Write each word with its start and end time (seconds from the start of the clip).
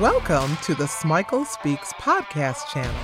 Welcome 0.00 0.56
to 0.58 0.76
the 0.76 0.84
Smikle 0.84 1.44
Speaks 1.44 1.92
podcast 1.94 2.68
channel. 2.68 2.94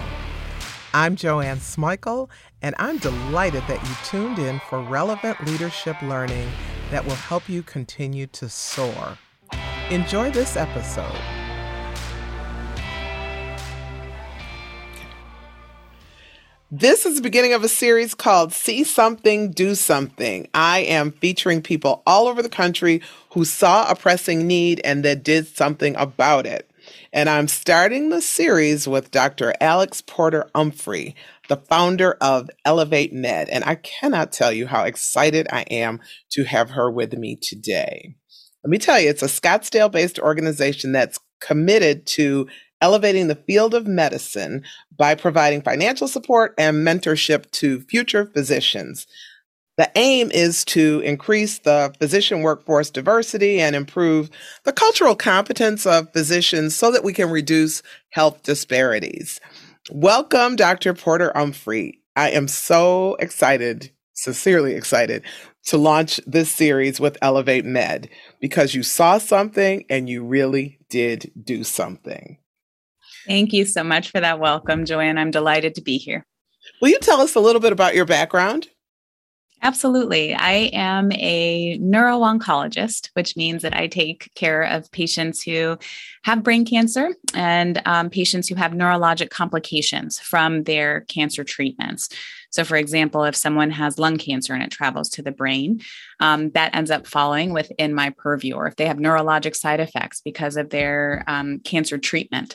I'm 0.93 1.17
Joanne 1.17 1.57
Smikle, 1.57 2.31
and 2.63 2.77
I'm 2.79 2.99
delighted 2.99 3.65
that 3.67 3.83
you 3.83 3.95
tuned 4.05 4.39
in 4.39 4.61
for 4.71 4.81
relevant 4.81 5.45
leadership 5.45 6.01
learning 6.03 6.49
that 6.93 7.05
will 7.05 7.17
help 7.17 7.49
you 7.49 7.65
continue 7.65 8.29
to 8.29 8.49
soar. 8.49 9.19
Enjoy 9.91 10.31
this 10.31 10.57
episode. 10.57 11.19
This 16.71 17.07
is 17.07 17.17
the 17.17 17.23
beginning 17.23 17.55
of 17.55 17.65
a 17.65 17.69
series 17.69 18.15
called 18.15 18.53
See 18.53 18.85
Something, 18.85 19.51
Do 19.51 19.75
Something. 19.75 20.47
I 20.55 20.83
am 20.83 21.11
featuring 21.11 21.61
people 21.61 22.05
all 22.07 22.29
over 22.29 22.41
the 22.41 22.49
country 22.49 23.03
who 23.31 23.45
saw 23.45 23.91
a 23.91 23.97
pressing 23.97 24.47
need 24.47 24.81
and 24.85 25.05
that 25.05 25.25
did 25.25 25.49
something 25.49 25.97
about 25.97 26.47
it. 26.47 26.71
And 27.15 27.31
I'm 27.31 27.47
starting 27.47 28.09
the 28.09 28.21
series 28.21 28.89
with 28.89 29.13
Dr. 29.13 29.55
Alyx 29.61 30.05
Porter 30.05 30.51
Umphrey, 30.53 31.15
the 31.49 31.59
founder 31.59 32.17
of 32.21 32.51
Elevate 32.65 33.13
Med. 33.13 33.49
And 33.51 33.63
I 33.63 33.77
cannot 33.77 34.33
tell 34.33 34.51
you 34.51 34.67
how 34.67 34.83
excited 34.83 35.47
I 35.53 35.63
am 35.71 36.01
to 36.33 36.43
have 36.43 36.71
her 36.71 36.91
with 36.91 37.17
me 37.17 37.37
today. 37.41 38.17
Let 38.65 38.71
me 38.71 38.79
tell 38.79 38.99
you, 38.99 39.09
it's 39.09 39.23
a 39.23 39.27
Scottsdale 39.27 39.93
based 39.93 40.19
organization 40.19 40.91
that's 40.91 41.21
committed 41.41 42.05
to 42.09 42.49
elevating 42.81 43.29
the 43.29 43.37
field 43.47 43.75
of 43.75 43.87
medicine 43.87 44.65
by 44.99 45.15
providing 45.15 45.63
financial 45.63 46.09
support 46.09 46.53
and 46.59 46.85
mentorship 46.85 47.49
to 47.53 47.83
future 47.83 48.27
physicians. 48.27 49.07
The 49.77 49.91
aim 49.97 50.31
is 50.31 50.65
to 50.67 51.01
increase 51.01 51.59
the 51.59 51.93
physician 51.99 52.43
workforce 52.43 52.91
diversity 52.91 53.61
and 53.61 53.75
improve 53.75 54.31
the 54.63 54.73
cultural 54.73 55.17
competence 55.17 55.85
of 55.85 56.13
physicians 56.13 56.77
so 56.77 56.93
that 56.93 57.03
we 57.03 57.13
can 57.13 57.29
reduce 57.29 57.83
health 58.11 58.45
disparities. 58.45 59.41
Welcome, 59.91 60.55
Dr. 60.55 60.95
Porter 60.95 61.33
Umphrey. 61.35 61.95
I 62.15 62.31
am 62.31 62.47
so 62.47 63.17
excited, 63.19 63.91
sincerely 64.13 64.75
excited, 64.75 65.25
to 65.67 65.77
launch 65.77 66.21
this 66.25 66.51
series 66.51 67.01
with 67.01 67.19
Elevate 67.21 67.65
Med 67.65 68.09
because 68.41 68.75
you 68.75 68.85
saw 68.85 69.19
something 69.19 69.85
and 69.91 70.09
you 70.09 70.25
really 70.25 70.79
did 70.89 71.33
do 71.43 71.65
something. 71.65 72.39
Thank 73.27 73.53
you 73.53 73.65
so 73.65 73.83
much 73.83 74.11
for 74.11 74.21
that 74.21 74.39
welcome, 74.39 74.85
Joanne. 74.85 75.19
I'm 75.19 75.33
delighted 75.33 75.75
to 75.75 75.83
be 75.83 75.97
here. 75.97 76.25
Will 76.81 76.91
you 76.91 76.99
tell 77.01 77.21
us 77.21 77.35
a 77.35 77.41
little 77.41 77.61
bit 77.61 77.73
about 77.73 77.95
your 77.95 78.05
background? 78.05 78.69
Absolutely. 79.65 80.35
I 80.35 80.69
am 80.75 81.11
a 81.13 81.79
neuro 81.79 82.19
oncologist, 82.19 83.09
which 83.15 83.35
means 83.35 83.63
that 83.63 83.75
I 83.75 83.87
take 83.87 84.31
care 84.35 84.63
of 84.63 84.93
patients 84.93 85.43
who 85.43 85.79
have 86.25 86.43
brain 86.43 86.67
cancer 86.67 87.15
and 87.33 87.81
um, 87.87 88.11
patients 88.11 88.47
who 88.47 88.57
have 88.57 88.73
neurologic 88.73 89.31
complications 89.31 90.21
from 90.21 90.65
their 90.65 91.01
cancer 91.09 91.45
treatments. 91.45 92.11
So, 92.51 92.63
for 92.63 92.77
example, 92.77 93.25
if 93.25 93.35
someone 93.35 93.71
has 93.71 93.99
lung 93.99 94.19
cancer 94.19 94.53
and 94.53 94.63
it 94.63 94.71
travels 94.71 95.09
to 95.11 95.23
the 95.23 95.33
brain, 95.33 95.81
um, 96.21 96.51
that 96.51 96.77
ends 96.77 96.91
up 96.91 97.07
falling 97.07 97.55
within 97.55 97.95
my 97.95 98.11
purview. 98.11 98.57
Or 98.57 98.67
if 98.67 98.77
they 98.77 98.85
have 98.85 98.99
neurologic 98.99 99.57
side 99.57 99.81
effects 99.81 100.21
because 100.23 100.59
of 100.59 100.69
their 100.69 101.25
um, 101.27 101.61
cancer 101.61 101.97
treatment, 101.97 102.55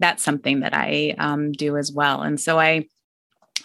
that's 0.00 0.24
something 0.24 0.60
that 0.60 0.74
I 0.74 1.14
um, 1.18 1.52
do 1.52 1.76
as 1.76 1.92
well. 1.92 2.22
And 2.22 2.40
so 2.40 2.58
I 2.58 2.86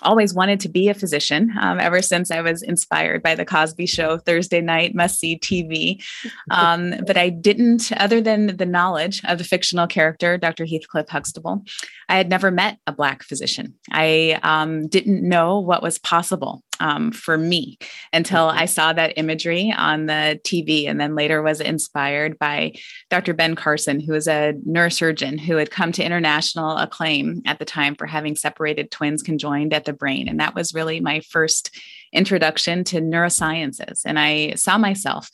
always 0.01 0.33
wanted 0.33 0.59
to 0.61 0.69
be 0.69 0.89
a 0.89 0.93
physician 0.93 1.53
um, 1.59 1.79
ever 1.79 2.01
since 2.01 2.31
I 2.31 2.41
was 2.41 2.61
inspired 2.61 3.21
by 3.21 3.35
the 3.35 3.45
Cosby 3.45 3.85
Show 3.85 4.17
Thursday 4.17 4.61
night 4.61 4.95
must 4.95 5.19
see 5.19 5.37
TV. 5.37 6.03
Um, 6.51 6.95
but 7.07 7.17
I 7.17 7.29
didn't, 7.29 7.91
other 7.93 8.21
than 8.21 8.57
the 8.57 8.65
knowledge 8.65 9.23
of 9.25 9.37
the 9.37 9.43
fictional 9.43 9.87
character, 9.87 10.37
Dr. 10.37 10.65
Heathcliff 10.65 11.09
Huxtable, 11.09 11.63
I 12.09 12.17
had 12.17 12.29
never 12.29 12.51
met 12.51 12.77
a 12.85 12.91
Black 12.91 13.23
physician. 13.23 13.73
I 13.91 14.39
um, 14.43 14.87
didn't 14.87 15.27
know 15.27 15.59
what 15.59 15.81
was 15.81 15.97
possible 15.97 16.63
um, 16.79 17.11
for 17.11 17.37
me 17.37 17.77
until 18.11 18.49
I 18.49 18.65
saw 18.65 18.93
that 18.93 19.17
imagery 19.17 19.73
on 19.75 20.07
the 20.07 20.39
TV, 20.43 20.89
and 20.89 20.99
then 20.99 21.15
later 21.15 21.41
was 21.41 21.61
inspired 21.61 22.37
by 22.39 22.73
Dr. 23.09 23.33
Ben 23.33 23.55
Carson, 23.55 23.99
who 23.99 24.13
was 24.13 24.27
a 24.27 24.53
neurosurgeon 24.67 25.39
who 25.39 25.55
had 25.57 25.71
come 25.71 25.91
to 25.93 26.03
international 26.03 26.77
acclaim 26.77 27.41
at 27.45 27.59
the 27.59 27.65
time 27.65 27.95
for 27.95 28.05
having 28.05 28.35
separated 28.35 28.91
twins 28.91 29.21
conjoined 29.21 29.73
at 29.73 29.85
the 29.85 29.93
brain. 29.93 30.27
And 30.27 30.39
that 30.39 30.55
was 30.55 30.73
really 30.73 30.99
my 30.99 31.21
first 31.21 31.77
introduction 32.11 32.83
to 32.85 33.01
neurosciences. 33.01 34.01
And 34.05 34.19
I 34.19 34.53
saw 34.55 34.77
myself 34.77 35.29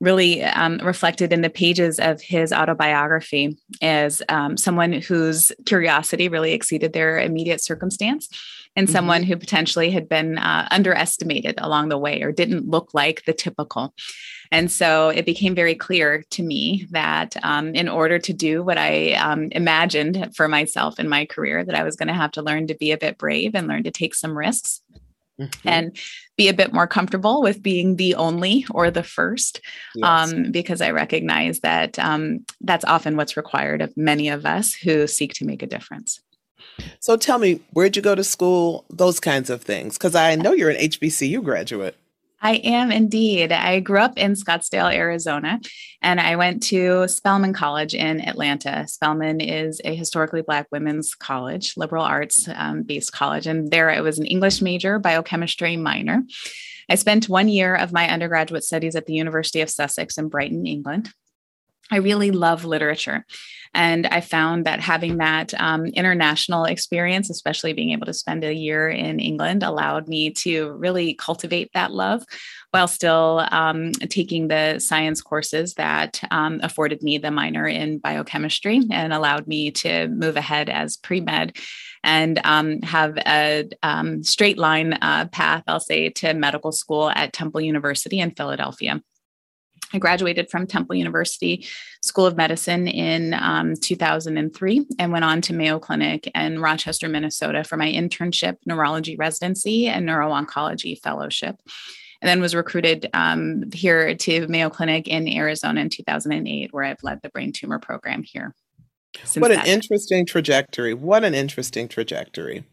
really 0.00 0.44
um, 0.44 0.78
reflected 0.82 1.32
in 1.32 1.40
the 1.40 1.50
pages 1.50 1.98
of 1.98 2.20
his 2.20 2.52
autobiography 2.52 3.56
as 3.80 4.22
um, 4.28 4.56
someone 4.56 4.92
whose 4.92 5.52
curiosity 5.64 6.28
really 6.28 6.52
exceeded 6.52 6.92
their 6.92 7.18
immediate 7.18 7.62
circumstance 7.62 8.28
and 8.76 8.86
mm-hmm. 8.86 8.92
someone 8.92 9.22
who 9.22 9.36
potentially 9.36 9.90
had 9.90 10.08
been 10.08 10.38
uh, 10.38 10.68
underestimated 10.70 11.54
along 11.58 11.88
the 11.88 11.98
way 11.98 12.22
or 12.22 12.30
didn't 12.30 12.68
look 12.68 12.90
like 12.92 13.24
the 13.24 13.32
typical. 13.32 13.94
And 14.52 14.70
so 14.70 15.08
it 15.08 15.26
became 15.26 15.54
very 15.54 15.74
clear 15.74 16.22
to 16.30 16.42
me 16.42 16.86
that 16.90 17.36
um, 17.42 17.74
in 17.74 17.88
order 17.88 18.18
to 18.18 18.32
do 18.32 18.62
what 18.62 18.78
I 18.78 19.14
um, 19.14 19.48
imagined 19.52 20.34
for 20.36 20.46
myself 20.46 21.00
in 21.00 21.08
my 21.08 21.24
career, 21.26 21.64
that 21.64 21.74
I 21.74 21.82
was 21.82 21.96
going 21.96 22.08
to 22.08 22.14
have 22.14 22.32
to 22.32 22.42
learn 22.42 22.68
to 22.68 22.74
be 22.74 22.92
a 22.92 22.98
bit 22.98 23.18
brave 23.18 23.54
and 23.54 23.66
learn 23.66 23.82
to 23.84 23.90
take 23.90 24.14
some 24.14 24.36
risks. 24.36 24.82
Mm-hmm. 25.38 25.68
and 25.68 25.96
be 26.38 26.48
a 26.48 26.54
bit 26.54 26.72
more 26.72 26.86
comfortable 26.86 27.42
with 27.42 27.62
being 27.62 27.96
the 27.96 28.14
only 28.14 28.64
or 28.70 28.90
the 28.90 29.02
first 29.02 29.60
yes. 29.94 30.32
um, 30.32 30.50
because 30.50 30.80
i 30.80 30.90
recognize 30.90 31.60
that 31.60 31.98
um, 31.98 32.46
that's 32.62 32.86
often 32.86 33.18
what's 33.18 33.36
required 33.36 33.82
of 33.82 33.94
many 33.98 34.30
of 34.30 34.46
us 34.46 34.72
who 34.72 35.06
seek 35.06 35.34
to 35.34 35.44
make 35.44 35.62
a 35.62 35.66
difference 35.66 36.22
so 37.00 37.16
tell 37.16 37.38
me 37.38 37.60
where'd 37.72 37.96
you 37.96 38.02
go 38.02 38.14
to 38.14 38.24
school 38.24 38.84
those 38.90 39.20
kinds 39.20 39.50
of 39.50 39.62
things 39.62 39.96
because 39.96 40.14
i 40.14 40.34
know 40.34 40.52
you're 40.52 40.70
an 40.70 40.76
hbcu 40.76 41.42
graduate 41.42 41.96
I 42.40 42.56
am 42.56 42.92
indeed. 42.92 43.50
I 43.50 43.80
grew 43.80 43.98
up 43.98 44.18
in 44.18 44.34
Scottsdale, 44.34 44.94
Arizona, 44.94 45.58
and 46.02 46.20
I 46.20 46.36
went 46.36 46.62
to 46.64 47.08
Spelman 47.08 47.54
College 47.54 47.94
in 47.94 48.20
Atlanta. 48.20 48.86
Spelman 48.86 49.40
is 49.40 49.80
a 49.84 49.94
historically 49.94 50.42
Black 50.42 50.66
women's 50.70 51.14
college, 51.14 51.76
liberal 51.76 52.04
arts 52.04 52.46
um, 52.54 52.82
based 52.82 53.12
college. 53.12 53.46
And 53.46 53.70
there 53.70 53.90
I 53.90 54.00
was 54.00 54.18
an 54.18 54.26
English 54.26 54.60
major, 54.60 54.98
biochemistry 54.98 55.76
minor. 55.76 56.22
I 56.88 56.94
spent 56.94 57.28
one 57.28 57.48
year 57.48 57.74
of 57.74 57.92
my 57.92 58.08
undergraduate 58.08 58.64
studies 58.64 58.94
at 58.94 59.06
the 59.06 59.14
University 59.14 59.60
of 59.60 59.70
Sussex 59.70 60.18
in 60.18 60.28
Brighton, 60.28 60.66
England. 60.66 61.10
I 61.90 61.96
really 61.96 62.30
love 62.32 62.64
literature. 62.64 63.24
And 63.76 64.06
I 64.06 64.22
found 64.22 64.64
that 64.64 64.80
having 64.80 65.18
that 65.18 65.52
um, 65.60 65.84
international 65.84 66.64
experience, 66.64 67.28
especially 67.28 67.74
being 67.74 67.92
able 67.92 68.06
to 68.06 68.14
spend 68.14 68.42
a 68.42 68.54
year 68.54 68.88
in 68.88 69.20
England, 69.20 69.62
allowed 69.62 70.08
me 70.08 70.30
to 70.30 70.72
really 70.72 71.12
cultivate 71.12 71.70
that 71.74 71.92
love 71.92 72.24
while 72.70 72.88
still 72.88 73.46
um, 73.50 73.92
taking 73.92 74.48
the 74.48 74.78
science 74.78 75.20
courses 75.20 75.74
that 75.74 76.22
um, 76.30 76.58
afforded 76.62 77.02
me 77.02 77.18
the 77.18 77.30
minor 77.30 77.66
in 77.66 77.98
biochemistry 77.98 78.80
and 78.90 79.12
allowed 79.12 79.46
me 79.46 79.70
to 79.70 80.08
move 80.08 80.36
ahead 80.36 80.70
as 80.70 80.96
pre 80.96 81.20
med 81.20 81.54
and 82.02 82.40
um, 82.44 82.80
have 82.80 83.18
a 83.26 83.68
um, 83.82 84.22
straight 84.22 84.56
line 84.56 84.94
uh, 85.02 85.26
path, 85.26 85.64
I'll 85.66 85.80
say, 85.80 86.08
to 86.10 86.32
medical 86.32 86.72
school 86.72 87.10
at 87.10 87.34
Temple 87.34 87.60
University 87.60 88.20
in 88.20 88.30
Philadelphia. 88.30 89.02
I 89.92 89.98
graduated 89.98 90.50
from 90.50 90.66
Temple 90.66 90.96
University 90.96 91.66
School 92.02 92.26
of 92.26 92.36
Medicine 92.36 92.88
in 92.88 93.34
um, 93.34 93.74
2003 93.74 94.86
and 94.98 95.12
went 95.12 95.24
on 95.24 95.40
to 95.42 95.52
Mayo 95.52 95.78
Clinic 95.78 96.30
in 96.34 96.60
Rochester, 96.60 97.08
Minnesota 97.08 97.64
for 97.64 97.76
my 97.76 97.90
internship, 97.90 98.56
neurology 98.66 99.16
residency, 99.16 99.86
and 99.86 100.06
neuro 100.06 100.30
oncology 100.30 100.98
fellowship. 101.00 101.56
And 102.22 102.28
then 102.28 102.40
was 102.40 102.54
recruited 102.54 103.08
um, 103.12 103.70
here 103.72 104.14
to 104.14 104.48
Mayo 104.48 104.70
Clinic 104.70 105.06
in 105.06 105.28
Arizona 105.28 105.82
in 105.82 105.90
2008, 105.90 106.72
where 106.72 106.84
I've 106.84 107.02
led 107.02 107.20
the 107.22 107.28
brain 107.28 107.52
tumor 107.52 107.78
program 107.78 108.22
here. 108.22 108.54
What 109.36 109.50
an 109.50 109.66
interesting 109.66 110.26
trajectory. 110.26 110.94
What 110.94 111.24
an 111.24 111.34
interesting 111.34 111.88
trajectory. 111.88 112.64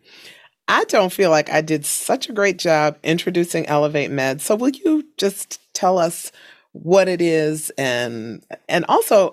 I 0.67 0.85
don't 0.85 1.11
feel 1.11 1.29
like 1.29 1.49
I 1.49 1.61
did 1.61 1.85
such 1.85 2.29
a 2.29 2.33
great 2.33 2.57
job 2.57 2.97
introducing 3.03 3.65
Elevate 3.65 4.11
Med. 4.11 4.41
So, 4.41 4.55
will 4.55 4.69
you 4.69 5.05
just 5.17 5.59
tell 5.73 5.97
us 5.97 6.31
what 6.73 7.07
it 7.07 7.21
is 7.21 7.71
and 7.77 8.43
and 8.67 8.83
also 8.89 9.31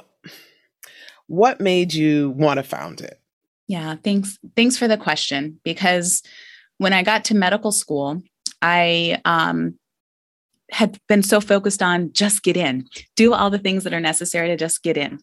what 1.27 1.61
made 1.61 1.93
you 1.95 2.31
want 2.31 2.59
to 2.59 2.63
found 2.63 3.01
it? 3.01 3.21
Yeah 3.67 3.97
thanks 4.03 4.39
thanks 4.57 4.77
for 4.77 4.87
the 4.87 4.97
question 4.97 5.59
because 5.65 6.23
when 6.79 6.93
i 6.93 7.03
got 7.03 7.25
to 7.27 7.35
medical 7.35 7.73
school 7.73 8.23
i 8.63 9.21
um, 9.25 9.75
had 10.71 10.99
been 11.09 11.23
so 11.23 11.41
focused 11.41 11.83
on 11.83 12.13
just 12.13 12.43
get 12.43 12.57
in 12.57 12.87
do 13.17 13.33
all 13.33 13.51
the 13.51 13.59
things 13.59 13.85
that 13.85 13.95
are 13.95 14.01
necessary 14.01 14.49
to 14.49 14.57
just 14.57 14.83
get 14.83 14.97
in. 14.97 15.19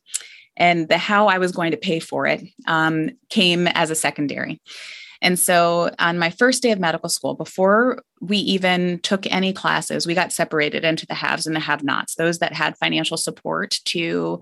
And 0.58 0.90
the 0.90 0.98
how 0.98 1.28
i 1.28 1.38
was 1.38 1.52
going 1.52 1.72
to 1.72 1.78
pay 1.78 2.00
for 2.00 2.26
it 2.26 2.44
um, 2.68 3.12
came 3.30 3.68
as 3.68 3.92
a 3.92 3.96
secondary 3.96 4.60
and 5.22 5.40
so 5.40 5.92
on 6.00 6.20
my 6.20 6.30
first 6.30 6.62
day 6.62 6.72
of 6.72 6.80
medical 6.80 7.10
school, 7.10 7.34
before 7.34 8.04
we 8.22 8.38
even 8.38 9.00
took 9.00 9.26
any 9.32 9.54
classes, 9.54 10.06
we 10.06 10.14
got 10.14 10.32
separated 10.32 10.84
into 10.84 11.06
the 11.06 11.14
haves 11.14 11.48
and 11.48 11.56
the 11.56 11.60
have 11.60 11.84
nots, 11.84 12.16
those 12.16 12.40
that 12.40 12.54
had 12.54 12.78
financial 12.78 13.18
support 13.18 13.80
to 13.86 14.42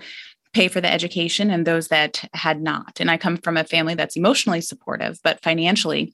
pay 0.53 0.67
for 0.67 0.79
the 0.79 0.91
education 0.91 1.49
and 1.49 1.65
those 1.65 1.89
that 1.89 2.27
had 2.33 2.61
not. 2.61 2.99
And 2.99 3.11
I 3.11 3.17
come 3.17 3.37
from 3.37 3.57
a 3.57 3.63
family 3.65 3.93
that's 3.93 4.15
emotionally 4.15 4.61
supportive, 4.61 5.19
but 5.23 5.43
financially 5.43 6.13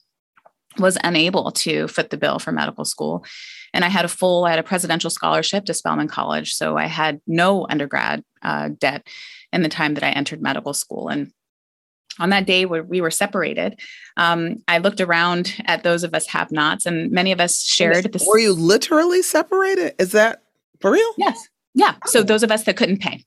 was 0.79 0.97
unable 1.03 1.51
to 1.51 1.87
foot 1.87 2.09
the 2.09 2.17
bill 2.17 2.39
for 2.39 2.51
medical 2.51 2.85
school. 2.85 3.25
And 3.73 3.85
I 3.85 3.89
had 3.89 4.05
a 4.05 4.09
full, 4.09 4.45
I 4.45 4.51
had 4.51 4.59
a 4.59 4.63
presidential 4.63 5.09
scholarship 5.09 5.65
to 5.65 5.73
Spelman 5.73 6.07
College. 6.07 6.53
So 6.53 6.77
I 6.77 6.85
had 6.85 7.19
no 7.27 7.67
undergrad 7.69 8.23
uh, 8.41 8.69
debt 8.79 9.07
in 9.53 9.63
the 9.63 9.69
time 9.69 9.93
that 9.95 10.03
I 10.03 10.09
entered 10.09 10.41
medical 10.41 10.73
school. 10.73 11.09
And 11.09 11.31
on 12.21 12.29
that 12.29 12.45
day 12.45 12.65
where 12.65 12.83
we 12.83 13.01
were 13.01 13.11
separated, 13.11 13.79
um, 14.15 14.57
I 14.67 14.77
looked 14.77 15.01
around 15.01 15.53
at 15.65 15.83
those 15.83 16.03
of 16.03 16.13
us 16.13 16.27
have 16.27 16.51
nots, 16.51 16.85
and 16.85 17.11
many 17.11 17.31
of 17.31 17.41
us 17.41 17.61
shared 17.61 18.13
this. 18.13 18.25
Were 18.25 18.37
you 18.37 18.53
literally 18.53 19.23
separated? 19.23 19.95
Is 19.99 20.11
that 20.11 20.43
for 20.79 20.91
real? 20.91 21.13
Yes. 21.17 21.49
Yeah. 21.73 21.95
So 22.05 22.19
oh. 22.19 22.23
those 22.23 22.43
of 22.43 22.51
us 22.51 22.63
that 22.63 22.77
couldn't 22.77 23.01
pay, 23.01 23.25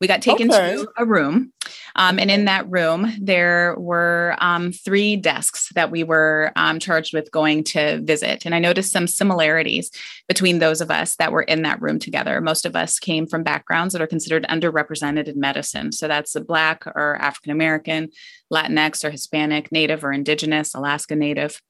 we 0.00 0.06
got 0.06 0.22
taken 0.22 0.52
okay. 0.52 0.76
to 0.76 0.88
a 0.96 1.04
room. 1.04 1.52
Um, 1.96 2.18
and 2.18 2.30
in 2.30 2.44
that 2.46 2.68
room, 2.70 3.12
there 3.20 3.76
were 3.78 4.36
um, 4.38 4.72
three 4.72 5.16
desks 5.16 5.70
that 5.74 5.90
we 5.90 6.04
were 6.04 6.52
um, 6.56 6.78
charged 6.78 7.14
with 7.14 7.30
going 7.30 7.64
to 7.64 8.00
visit. 8.02 8.44
And 8.44 8.54
I 8.54 8.58
noticed 8.58 8.92
some 8.92 9.06
similarities 9.06 9.90
between 10.28 10.58
those 10.58 10.80
of 10.80 10.90
us 10.90 11.16
that 11.16 11.32
were 11.32 11.42
in 11.42 11.62
that 11.62 11.80
room 11.80 11.98
together. 11.98 12.40
Most 12.40 12.66
of 12.66 12.76
us 12.76 12.98
came 12.98 13.26
from 13.26 13.42
backgrounds 13.42 13.92
that 13.92 14.02
are 14.02 14.06
considered 14.06 14.46
underrepresented 14.48 15.28
in 15.28 15.38
medicine. 15.40 15.92
So 15.92 16.08
that's 16.08 16.32
the 16.32 16.40
Black 16.40 16.86
or 16.86 17.16
African 17.16 17.52
American, 17.52 18.10
Latinx 18.52 19.04
or 19.04 19.10
Hispanic, 19.10 19.70
Native 19.72 20.04
or 20.04 20.12
Indigenous, 20.12 20.74
Alaska 20.74 21.16
Native. 21.16 21.60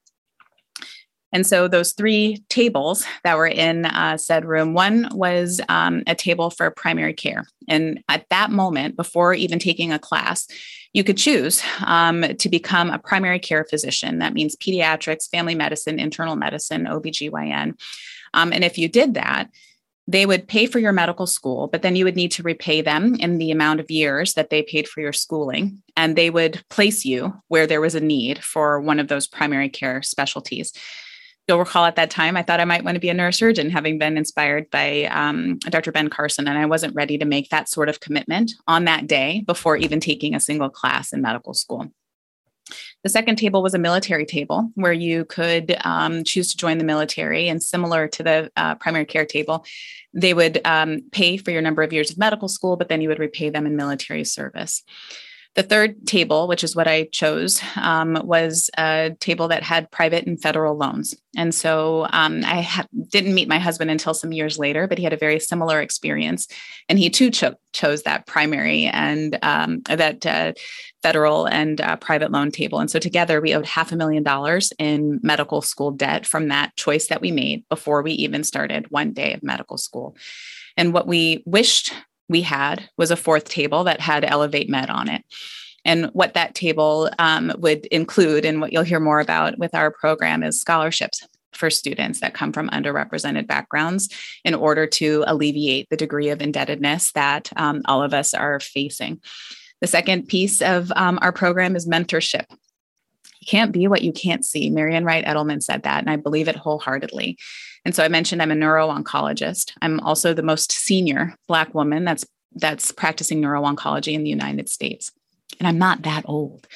And 1.35 1.45
so 1.45 1.67
those 1.67 1.93
three 1.93 2.45
tables 2.49 3.05
that 3.25 3.37
were 3.37 3.49
in 3.49 3.87
uh, 3.87 4.17
said 4.17 4.45
room, 4.45 4.73
one 4.73 5.09
was 5.13 5.61
um, 5.69 6.05
a 6.07 6.15
table 6.15 6.49
for 6.49 6.71
primary 6.71 7.13
care. 7.13 7.45
And 7.69 8.05
at 8.09 8.25
that 8.31 8.53
moment, 8.53 8.97
before 8.97 9.35
even 9.35 9.59
taking 9.59 9.93
a 9.93 9.99
class, 9.99 10.47
you 10.93 11.03
could 11.03 11.19
choose 11.19 11.61
um, 11.85 12.23
to 12.23 12.49
become 12.49 12.89
a 12.89 13.01
primary 13.01 13.41
care 13.41 13.65
physician. 13.65 14.21
That 14.21 14.33
means 14.33 14.55
pediatrics, 14.55 15.29
family 15.29 15.57
medicine, 15.57 15.99
internal 15.99 16.37
medicine, 16.37 16.85
OBGYN. 16.85 17.81
Um, 18.33 18.53
and 18.53 18.63
if 18.63 18.79
you 18.79 18.89
did 18.89 19.15
that, 19.15 19.51
they 20.07 20.27
would 20.27 20.47
pay 20.47 20.67
for 20.67 20.79
your 20.79 20.93
medical 20.93 21.27
school, 21.27 21.67
but 21.67 21.83
then 21.83 21.97
you 21.97 22.05
would 22.05 22.15
need 22.15 22.31
to 22.33 22.43
repay 22.45 22.81
them 22.81 23.17
in 23.17 23.39
the 23.39 23.51
amount 23.51 23.81
of 23.81 23.91
years 23.91 24.35
that 24.35 24.51
they 24.51 24.63
paid 24.63 24.87
for 24.87 25.01
your 25.01 25.15
schooling. 25.15 25.83
And 25.97 26.15
they 26.15 26.31
would 26.31 26.63
place 26.71 27.05
you 27.05 27.35
where 27.49 27.67
there 27.67 27.81
was 27.81 27.97
a 27.97 28.01
need 28.01 28.45
for 28.45 28.81
one 28.81 29.01
of 29.01 29.09
those 29.09 29.27
primary 29.27 29.71
care 29.71 30.01
specialties 30.03 30.73
you'll 31.47 31.59
recall 31.59 31.85
at 31.85 31.97
that 31.97 32.11
time, 32.11 32.37
I 32.37 32.43
thought 32.43 32.61
I 32.61 32.65
might 32.65 32.85
want 32.85 32.95
to 32.95 33.01
be 33.01 33.11
a 33.11 33.15
neurosurgeon, 33.15 33.71
having 33.71 33.99
been 33.99 34.17
inspired 34.17 34.71
by 34.71 35.05
um, 35.05 35.59
Dr. 35.59 35.93
Ben 35.93 36.09
Carson. 36.09 36.49
And 36.49 36.59
I 36.59 36.67
wasn't 36.67 36.95
ready 36.95 37.19
to 37.19 37.25
make 37.25 37.51
that 37.51 37.69
sort 37.69 37.89
of 37.89 38.01
commitment 38.01 38.53
on 38.67 38.85
that 38.85 39.07
day 39.07 39.45
before 39.47 39.77
even 39.77 40.01
taking 40.01 40.35
a 40.35 40.41
single 40.41 40.71
class 40.71 41.13
in 41.13 41.21
medical 41.21 41.55
school. 41.55 41.91
The 43.03 43.11
second 43.11 43.37
table 43.37 43.63
was 43.63 43.75
a 43.75 43.79
military 43.79 44.25
table 44.25 44.71
where 44.75 44.93
you 44.93 45.27
could 45.27 45.77
um, 45.85 46.25
choose 46.25 46.51
to 46.51 46.57
join 46.57 46.79
the 46.79 46.85
military, 46.85 47.49
and 47.49 47.63
similar 47.63 48.09
to 48.09 48.23
the 48.23 48.51
uh, 48.57 48.77
primary 48.77 49.05
care 49.05 49.27
table, 49.27 49.67
they 50.15 50.33
would 50.33 50.61
um, 50.65 51.03
pay 51.13 51.37
for 51.37 51.51
your 51.51 51.61
number 51.61 51.83
of 51.83 51.93
years 51.93 52.11
of 52.11 52.17
medical 52.17 52.49
school, 52.49 52.79
but 52.79 52.89
then 52.89 53.03
you 53.03 53.11
would 53.11 53.19
repay 53.19 53.51
them 53.51 53.67
in 53.67 53.77
military 53.77 54.25
service. 54.25 54.83
The 55.55 55.63
third 55.63 56.05
table, 56.05 56.49
which 56.49 56.65
is 56.65 56.75
what 56.75 56.89
I 56.89 57.05
chose, 57.13 57.63
um, 57.77 58.21
was 58.25 58.71
a 58.77 59.17
table 59.21 59.47
that 59.49 59.63
had 59.63 59.89
private 59.93 60.27
and 60.27 60.41
federal 60.41 60.77
loans. 60.77 61.15
And 61.37 61.55
so 61.55 62.09
um, 62.11 62.45
I 62.45 62.63
ha- 62.63 62.87
didn't 63.09 63.35
meet 63.35 63.47
my 63.47 63.61
husband 63.61 63.89
until 63.89 64.15
some 64.15 64.33
years 64.33 64.59
later, 64.59 64.89
but 64.89 64.99
he 64.99 65.05
had 65.05 65.13
a 65.13 65.17
very 65.17 65.39
similar 65.39 65.81
experience. 65.81 66.49
And 66.89 66.99
he 66.99 67.09
too 67.09 67.31
cho- 67.31 67.55
chose 67.73 68.03
that 68.03 68.27
primary 68.27 68.87
and 68.87 69.39
um, 69.43 69.83
that 69.83 70.27
uh, 70.27 70.55
federal 71.05 71.47
and 71.47 71.81
uh, 71.81 71.97
private 71.97 72.33
loan 72.33 72.51
table. 72.51 72.81
And 72.81 72.91
so 72.91 72.99
together 72.99 73.41
we 73.41 73.55
owed 73.55 73.67
half 73.67 73.93
a 73.93 73.97
million 73.97 74.25
dollars 74.25 74.73
in 74.81 75.21
medical 75.23 75.63
school 75.63 75.93
debt 75.93 76.27
from 76.27 76.49
that 76.49 76.75
choice 76.75 77.07
that 77.07 77.21
we 77.21 77.31
made 77.31 77.65
before 77.69 78.03
we 78.03 78.13
even 78.13 78.43
started 78.43 78.91
one 78.91 79.13
day 79.13 79.35
of 79.35 79.43
medical 79.45 79.79
school. 79.79 80.17
And 80.77 80.93
what 80.93 81.07
we 81.07 81.45
wished 81.47 81.95
we 82.29 82.43
had 82.43 82.89
was 82.97 83.11
a 83.11 83.17
fourth 83.17 83.45
table 83.45 83.85
that 83.85 84.01
had 84.01 84.25
Elevate 84.25 84.69
Med 84.69 84.91
on 84.91 85.09
it. 85.09 85.25
And 85.85 86.07
what 86.15 86.35
that 86.35 86.55
table 86.55 87.11
um, 87.19 87.53
would 87.59 87.85
include, 87.87 88.45
and 88.45 88.61
what 88.61 88.73
you'll 88.73 88.83
hear 88.83 89.01
more 89.01 89.21
about 89.21 89.59
with 89.59 89.75
our 89.75 89.91
program, 89.91 90.43
is 90.43 90.61
scholarships 90.61 91.27
for 91.53 91.71
students 91.71 92.21
that 92.21 92.35
come 92.35 92.53
from 92.53 92.71
underrepresented 92.71 93.47
backgrounds 93.47 94.09
in 94.45 94.55
order 94.55 94.87
to 94.87 95.25
alleviate 95.27 95.89
the 95.91 95.97
degree 95.97 96.31
of 96.31 96.41
indebtedness 96.41 97.13
that 97.13 97.51
um, 97.57 97.83
all 97.85 98.03
of 98.03 98.15
us 98.15 98.35
are 98.35 98.59
facing. 98.61 99.21
The 99.81 99.87
second 99.87 100.29
piece 100.29 100.63
of 100.63 100.91
um, 100.97 101.19
our 101.23 101.33
program 101.33 101.77
is 101.77 101.87
mentorship. 101.87 102.47
You 102.51 103.47
can't 103.47 103.73
be 103.73 103.87
what 103.87 104.03
you 104.03 104.13
can't 104.13 104.45
see. 104.45 104.71
Marian 104.71 105.05
Wright 105.05 105.25
Edelman 105.25 105.63
said 105.63 105.83
that, 105.83 106.01
and 106.01 106.11
I 106.11 106.17
believe 106.17 106.49
it 106.49 106.57
wholeheartedly. 106.57 107.39
And 107.85 107.95
so 107.95 108.03
I 108.03 108.09
mentioned 108.09 108.41
I'm 108.41 108.51
a 108.51 108.55
neuro-oncologist. 108.55 109.73
I'm 109.83 110.01
also 110.01 110.33
the 110.33 110.43
most 110.43 110.73
senior 110.73 111.35
Black 111.49 111.75
woman 111.75 112.05
that's 112.05 112.25
that's 112.57 112.93
practicing 112.93 113.41
neuro-oncology 113.41 114.13
in 114.13 114.23
the 114.23 114.31
United 114.31 114.69
States. 114.69 115.11
And 115.59 115.69
I'm 115.69 115.79
not 115.79 116.03
that 116.03 116.23
old. 116.27 116.67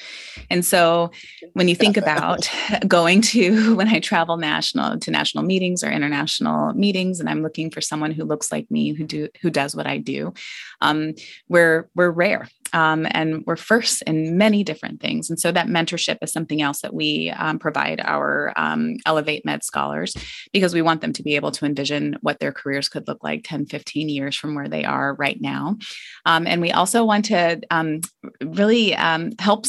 And 0.49 0.65
so 0.65 1.11
when 1.53 1.67
you 1.67 1.75
think 1.75 1.97
about 1.97 2.49
going 2.87 3.21
to 3.21 3.75
when 3.77 3.87
I 3.87 3.99
travel 3.99 4.37
national 4.37 4.99
to 4.99 5.11
national 5.11 5.43
meetings 5.43 5.83
or 5.83 5.91
international 5.91 6.73
meetings, 6.73 7.19
and 7.19 7.29
I'm 7.29 7.41
looking 7.41 7.71
for 7.71 7.81
someone 7.81 8.11
who 8.11 8.23
looks 8.23 8.51
like 8.51 8.69
me, 8.71 8.93
who 8.93 9.05
do 9.05 9.29
who 9.41 9.49
does 9.49 9.75
what 9.75 9.87
I 9.87 9.97
do, 9.97 10.33
um, 10.81 11.13
we're 11.47 11.89
we're 11.95 12.11
rare 12.11 12.47
um, 12.73 13.07
and 13.11 13.43
we're 13.45 13.55
first 13.55 14.01
in 14.03 14.37
many 14.37 14.63
different 14.63 15.01
things. 15.01 15.29
And 15.29 15.39
so 15.39 15.51
that 15.51 15.67
mentorship 15.67 16.17
is 16.21 16.31
something 16.31 16.61
else 16.61 16.81
that 16.81 16.93
we 16.93 17.29
um, 17.31 17.59
provide 17.59 18.01
our 18.03 18.53
um, 18.55 18.95
Elevate 19.05 19.45
Med 19.45 19.63
scholars 19.63 20.15
because 20.53 20.73
we 20.73 20.81
want 20.81 21.01
them 21.01 21.13
to 21.13 21.23
be 21.23 21.35
able 21.35 21.51
to 21.51 21.65
envision 21.65 22.17
what 22.21 22.39
their 22.39 22.51
careers 22.51 22.89
could 22.89 23.07
look 23.07 23.23
like 23.23 23.43
10, 23.43 23.65
15 23.67 24.09
years 24.09 24.35
from 24.35 24.55
where 24.55 24.67
they 24.67 24.85
are 24.85 25.15
right 25.15 25.39
now. 25.41 25.77
Um, 26.25 26.47
and 26.47 26.61
we 26.61 26.71
also 26.71 27.05
want 27.05 27.25
to 27.25 27.61
um, 27.71 28.01
really 28.41 28.95
um, 28.95 29.31
help 29.39 29.65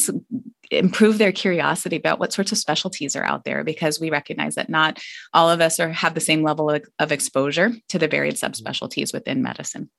improve 0.71 1.17
their 1.17 1.31
curiosity 1.31 1.97
about 1.97 2.19
what 2.19 2.33
sorts 2.33 2.51
of 2.51 2.57
specialties 2.57 3.15
are 3.15 3.23
out 3.23 3.43
there 3.43 3.63
because 3.63 3.99
we 3.99 4.09
recognize 4.09 4.55
that 4.55 4.69
not 4.69 4.99
all 5.33 5.49
of 5.49 5.61
us 5.61 5.79
are 5.79 5.89
have 5.89 6.13
the 6.13 6.21
same 6.21 6.43
level 6.43 6.69
of, 6.69 6.83
of 6.99 7.11
exposure 7.11 7.73
to 7.89 7.99
the 7.99 8.07
varied 8.07 8.35
subspecialties 8.35 9.13
within 9.13 9.43
medicine. 9.43 9.89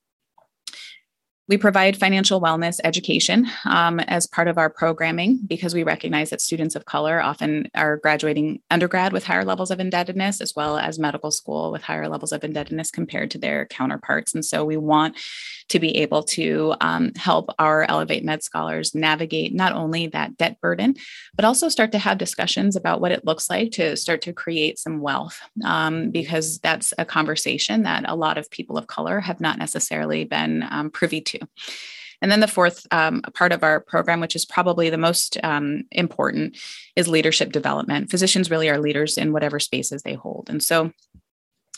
We 1.53 1.59
provide 1.59 1.99
financial 1.99 2.41
wellness 2.41 2.81
education 2.83 3.47
um, 3.67 4.01
as 4.01 4.27
part 4.27 4.49
of 4.49 4.57
our 4.57 4.71
programming 4.71 5.39
because 5.47 5.75
we 5.75 5.83
recognize 5.83 6.31
that 6.31 6.41
students 6.41 6.75
of 6.75 6.87
color 6.87 7.21
often 7.21 7.69
are 7.75 7.99
graduating 7.99 8.63
undergrad 8.71 9.13
with 9.13 9.27
higher 9.27 9.45
levels 9.45 9.71
of 9.71 9.79
indebtedness, 9.79 10.41
as 10.41 10.57
well 10.57 10.79
as 10.79 10.99
medical 10.99 11.31
school 11.31 11.71
with 11.71 11.83
higher 11.83 12.09
levels 12.09 12.33
of 12.33 12.43
indebtedness 12.43 12.91
compared 12.91 13.31
to 13.33 13.39
their 13.39 13.67
counterparts. 13.67 14.33
And 14.33 14.43
so 14.43 14.65
we 14.65 14.79
want 14.79 15.19
to 15.69 15.79
be 15.79 15.99
able 15.99 16.23
to 16.23 16.75
um, 16.81 17.13
help 17.17 17.51
our 17.59 17.85
Elevate 17.85 18.25
Med 18.25 18.43
scholars 18.43 18.95
navigate 18.95 19.55
not 19.55 19.73
only 19.73 20.07
that 20.07 20.39
debt 20.39 20.59
burden, 20.63 20.95
but 21.35 21.45
also 21.45 21.69
start 21.69 21.93
to 21.93 21.99
have 21.99 22.17
discussions 22.17 22.77
about 22.77 23.03
what 23.03 23.13
it 23.13 23.27
looks 23.27 23.51
like 23.51 23.73
to 23.73 23.95
start 23.99 24.23
to 24.23 24.33
create 24.33 24.79
some 24.79 25.01
wealth, 25.01 25.39
um, 25.65 26.11
because 26.11 26.61
that's 26.61 26.95
a 26.97 27.05
conversation 27.05 27.83
that 27.83 28.05
a 28.09 28.17
lot 28.17 28.39
of 28.39 28.51
people 28.51 28.79
of 28.79 28.87
color 28.87 29.21
have 29.21 29.39
not 29.39 29.59
necessarily 29.59 30.25
been 30.25 30.65
um, 30.71 30.91
privy 30.91 31.21
to. 31.21 31.42
And 32.21 32.31
then 32.31 32.41
the 32.41 32.47
fourth 32.47 32.87
um, 32.93 33.21
part 33.35 33.53
of 33.53 33.65
our 33.65 33.81
program, 33.81 34.21
which 34.21 34.37
is 34.37 34.45
probably 34.45 34.91
the 34.91 34.97
most 34.97 35.37
um, 35.43 35.83
important, 35.91 36.57
is 36.95 37.09
leadership 37.09 37.51
development. 37.51 38.11
Physicians 38.11 38.51
really 38.51 38.71
are 38.71 38.79
leaders 38.79 39.19
in 39.19 39.33
whatever 39.33 39.59
spaces 39.59 40.03
they 40.03 40.15
hold. 40.15 40.49
And 40.49 40.63
so 40.63 40.93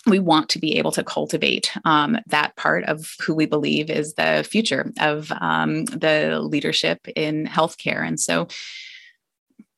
we 0.06 0.18
want 0.18 0.50
to 0.50 0.58
be 0.58 0.76
able 0.76 0.92
to 0.92 1.02
cultivate 1.02 1.72
um, 1.86 2.18
that 2.26 2.54
part 2.56 2.84
of 2.84 3.14
who 3.22 3.34
we 3.34 3.46
believe 3.46 3.88
is 3.88 4.14
the 4.14 4.46
future 4.48 4.92
of 5.00 5.32
um, 5.40 5.86
the 5.86 6.40
leadership 6.42 7.08
in 7.16 7.46
healthcare. 7.46 8.06
And 8.06 8.20
so 8.20 8.48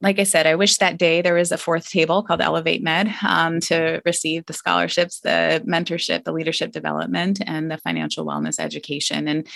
like 0.03 0.19
I 0.19 0.25
said, 0.25 0.47
I 0.47 0.57
wish 0.57 0.77
that 0.79 0.99
day 0.99 1.23
there 1.23 1.35
was 1.35 1.53
a 1.53 1.59
fourth 1.59 1.89
table 1.89 2.23
called 2.23 2.43
Elevate 2.43 2.83
Med 2.83 3.15
um, 3.27 3.61
to 3.61 4.03
receive 4.05 4.45
the 4.47 4.53
scholarships, 4.53 5.21
the 5.21 5.63
mentorship, 5.67 6.25
the 6.25 6.33
leadership 6.33 6.73
development, 6.73 7.41
and 7.47 7.71
the 7.71 7.79
financial 7.79 8.27
wellness 8.27 8.59
education. 8.59 9.27
And 9.27 9.47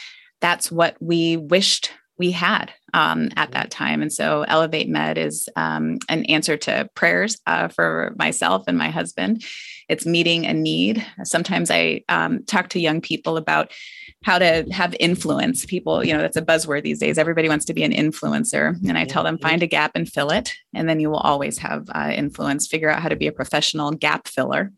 that's 0.41 0.73
what 0.73 0.97
we 1.01 1.37
wished 1.37 1.93
we 2.17 2.31
had 2.31 2.73
um, 2.93 3.31
at 3.37 3.53
that 3.53 3.71
time. 3.71 4.03
And 4.03 4.13
so 4.13 4.43
Elevate 4.43 4.89
Med 4.89 5.19
is 5.19 5.49
um, 5.57 5.99
an 6.09 6.25
answer 6.27 6.57
to 6.59 6.89
prayers 6.95 7.39
uh, 7.47 7.69
for 7.69 8.15
myself 8.17 8.65
and 8.67 8.77
my 8.77 8.91
husband. 8.91 9.43
It's 9.89 10.07
meeting 10.07 10.47
a 10.47 10.53
need. 10.53 11.05
Sometimes 11.25 11.71
I 11.71 12.03
um, 12.09 12.45
talk 12.45 12.69
to 12.71 12.81
young 12.81 13.01
people 13.01 13.37
about 13.37 13.73
how 14.23 14.39
to 14.39 14.67
have 14.71 14.95
influence. 15.01 15.65
People, 15.65 16.05
you 16.05 16.13
know, 16.13 16.21
that's 16.21 16.37
a 16.37 16.43
buzzword 16.43 16.83
these 16.83 16.99
days. 16.99 17.17
Everybody 17.17 17.49
wants 17.49 17.65
to 17.67 17.75
be 17.75 17.83
an 17.83 17.93
influencer. 17.93 18.77
And 18.87 18.99
I 18.99 19.05
tell 19.05 19.25
them, 19.25 19.39
find 19.39 19.63
a 19.63 19.67
gap 19.67 19.93
and 19.95 20.11
fill 20.11 20.31
it. 20.31 20.55
And 20.75 20.89
then 20.89 21.01
you 21.01 21.09
will 21.09 21.19
always 21.19 21.59
have 21.59 21.89
uh, 21.95 22.13
influence. 22.15 22.67
Figure 22.67 22.91
out 22.91 23.01
how 23.01 23.09
to 23.09 23.17
be 23.17 23.27
a 23.27 23.33
professional 23.33 23.93
gap 23.93 24.29
filler. 24.29 24.73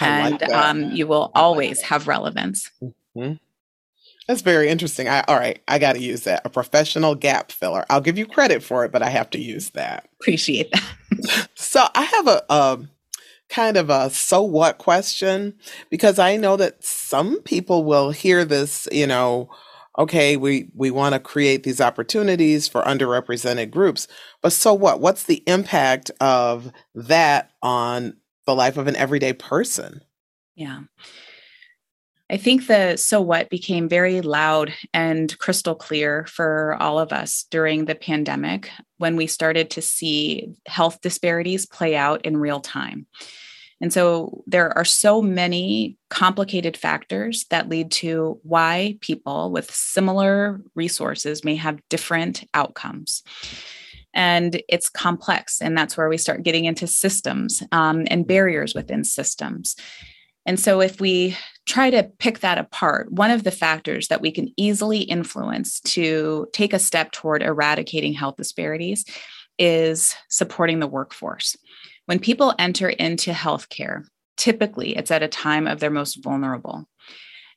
and 0.00 0.40
like 0.40 0.52
um, 0.52 0.90
you 0.90 1.06
will 1.06 1.30
always 1.34 1.78
like 1.78 1.86
have 1.86 2.08
relevance. 2.08 2.70
Mm-hmm. 2.82 3.34
That's 4.26 4.42
very 4.42 4.68
interesting. 4.68 5.08
I, 5.08 5.24
all 5.26 5.36
right, 5.36 5.60
I 5.66 5.78
got 5.80 5.94
to 5.94 6.00
use 6.00 6.22
that. 6.22 6.42
A 6.44 6.50
professional 6.50 7.16
gap 7.16 7.50
filler. 7.50 7.84
I'll 7.90 8.00
give 8.00 8.16
you 8.16 8.26
credit 8.26 8.62
for 8.62 8.84
it, 8.84 8.92
but 8.92 9.02
I 9.02 9.08
have 9.08 9.30
to 9.30 9.40
use 9.40 9.70
that. 9.70 10.08
Appreciate 10.20 10.70
that. 10.70 11.48
so 11.56 11.84
I 11.94 12.02
have 12.02 12.28
a, 12.28 12.42
a 12.48 12.78
kind 13.50 13.76
of 13.76 13.90
a 13.90 14.08
so 14.10 14.42
what 14.42 14.78
question 14.78 15.54
because 15.90 16.18
I 16.18 16.36
know 16.36 16.56
that 16.56 16.82
some 16.82 17.42
people 17.42 17.84
will 17.84 18.10
hear 18.12 18.44
this, 18.44 18.88
you 18.90 19.06
know, 19.06 19.50
okay, 19.98 20.36
we 20.36 20.70
we 20.74 20.90
want 20.90 21.14
to 21.14 21.20
create 21.20 21.64
these 21.64 21.80
opportunities 21.80 22.68
for 22.68 22.82
underrepresented 22.82 23.70
groups, 23.70 24.08
but 24.40 24.52
so 24.52 24.72
what? 24.72 25.00
What's 25.00 25.24
the 25.24 25.42
impact 25.46 26.10
of 26.20 26.72
that 26.94 27.50
on 27.62 28.16
the 28.46 28.54
life 28.54 28.76
of 28.76 28.86
an 28.86 28.96
everyday 28.96 29.32
person? 29.32 30.00
Yeah. 30.54 30.80
I 32.30 32.36
think 32.36 32.68
the 32.68 32.96
so 32.96 33.20
what 33.20 33.50
became 33.50 33.88
very 33.88 34.20
loud 34.20 34.72
and 34.94 35.36
crystal 35.38 35.74
clear 35.74 36.26
for 36.26 36.76
all 36.78 37.00
of 37.00 37.12
us 37.12 37.44
during 37.50 37.86
the 37.86 37.96
pandemic 37.96 38.70
when 38.98 39.16
we 39.16 39.26
started 39.26 39.68
to 39.70 39.82
see 39.82 40.54
health 40.66 41.00
disparities 41.00 41.66
play 41.66 41.96
out 41.96 42.24
in 42.24 42.36
real 42.36 42.60
time. 42.60 43.06
And 43.80 43.92
so 43.92 44.42
there 44.46 44.76
are 44.76 44.84
so 44.84 45.22
many 45.22 45.96
complicated 46.10 46.76
factors 46.76 47.46
that 47.50 47.68
lead 47.68 47.90
to 47.92 48.38
why 48.42 48.98
people 49.00 49.50
with 49.50 49.70
similar 49.70 50.60
resources 50.74 51.44
may 51.44 51.56
have 51.56 51.80
different 51.88 52.44
outcomes. 52.52 53.22
And 54.12 54.60
it's 54.68 54.88
complex. 54.88 55.62
And 55.62 55.78
that's 55.78 55.96
where 55.96 56.08
we 56.08 56.18
start 56.18 56.42
getting 56.42 56.64
into 56.64 56.86
systems 56.86 57.62
um, 57.72 58.06
and 58.08 58.26
barriers 58.26 58.74
within 58.74 59.04
systems. 59.04 59.76
And 60.46 60.58
so, 60.58 60.80
if 60.80 61.00
we 61.00 61.36
try 61.66 61.90
to 61.90 62.10
pick 62.18 62.40
that 62.40 62.58
apart, 62.58 63.12
one 63.12 63.30
of 63.30 63.44
the 63.44 63.50
factors 63.50 64.08
that 64.08 64.22
we 64.22 64.32
can 64.32 64.48
easily 64.56 65.00
influence 65.00 65.80
to 65.80 66.48
take 66.52 66.72
a 66.72 66.78
step 66.78 67.12
toward 67.12 67.42
eradicating 67.42 68.14
health 68.14 68.36
disparities 68.36 69.04
is 69.58 70.16
supporting 70.28 70.80
the 70.80 70.86
workforce. 70.86 71.56
When 72.06 72.18
people 72.18 72.54
enter 72.58 72.88
into 72.88 73.32
healthcare, 73.32 74.04
typically 74.36 74.96
it's 74.96 75.10
at 75.10 75.22
a 75.22 75.28
time 75.28 75.66
of 75.66 75.80
their 75.80 75.90
most 75.90 76.22
vulnerable. 76.22 76.86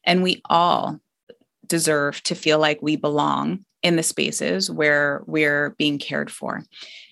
And 0.06 0.22
we 0.22 0.42
all 0.50 1.00
deserve 1.66 2.22
to 2.24 2.36
feel 2.36 2.60
like 2.60 2.82
we 2.82 2.96
belong 2.96 3.66
in 3.84 3.96
the 3.98 4.04
spaces 4.04 4.72
where 4.72 5.24
we're 5.26 5.72
being 5.78 6.00
cared 6.00 6.32
for. 6.32 6.64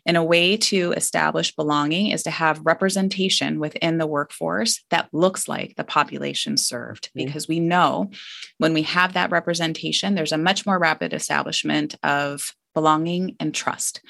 And 0.06 0.18
a 0.18 0.24
way 0.24 0.58
to 0.58 0.94
establish 0.94 1.56
belonging 1.56 2.08
is 2.08 2.24
to 2.24 2.32
have 2.32 2.66
representation 2.66 3.60
within 3.60 3.98
the 3.98 4.08
workforce 4.08 4.84
that 4.90 5.10
looks 5.12 5.48
like 5.48 5.76
the 5.76 5.84
population 5.84 6.58
served, 6.58 7.10
mm-hmm. 7.10 7.26
because 7.26 7.48
we 7.48 7.60
know 7.60 8.10
when 8.58 8.74
we 8.74 8.84
have 8.84 9.14
that 9.14 9.32
representation, 9.32 10.16
there's 10.16 10.32
a 10.32 10.38
much 10.38 10.66
more 10.66 10.80
rapid 10.80 11.14
establishment 11.14 11.96
of 12.04 12.56
belonging 12.74 13.36
and 13.40 13.54
trust. 13.54 14.02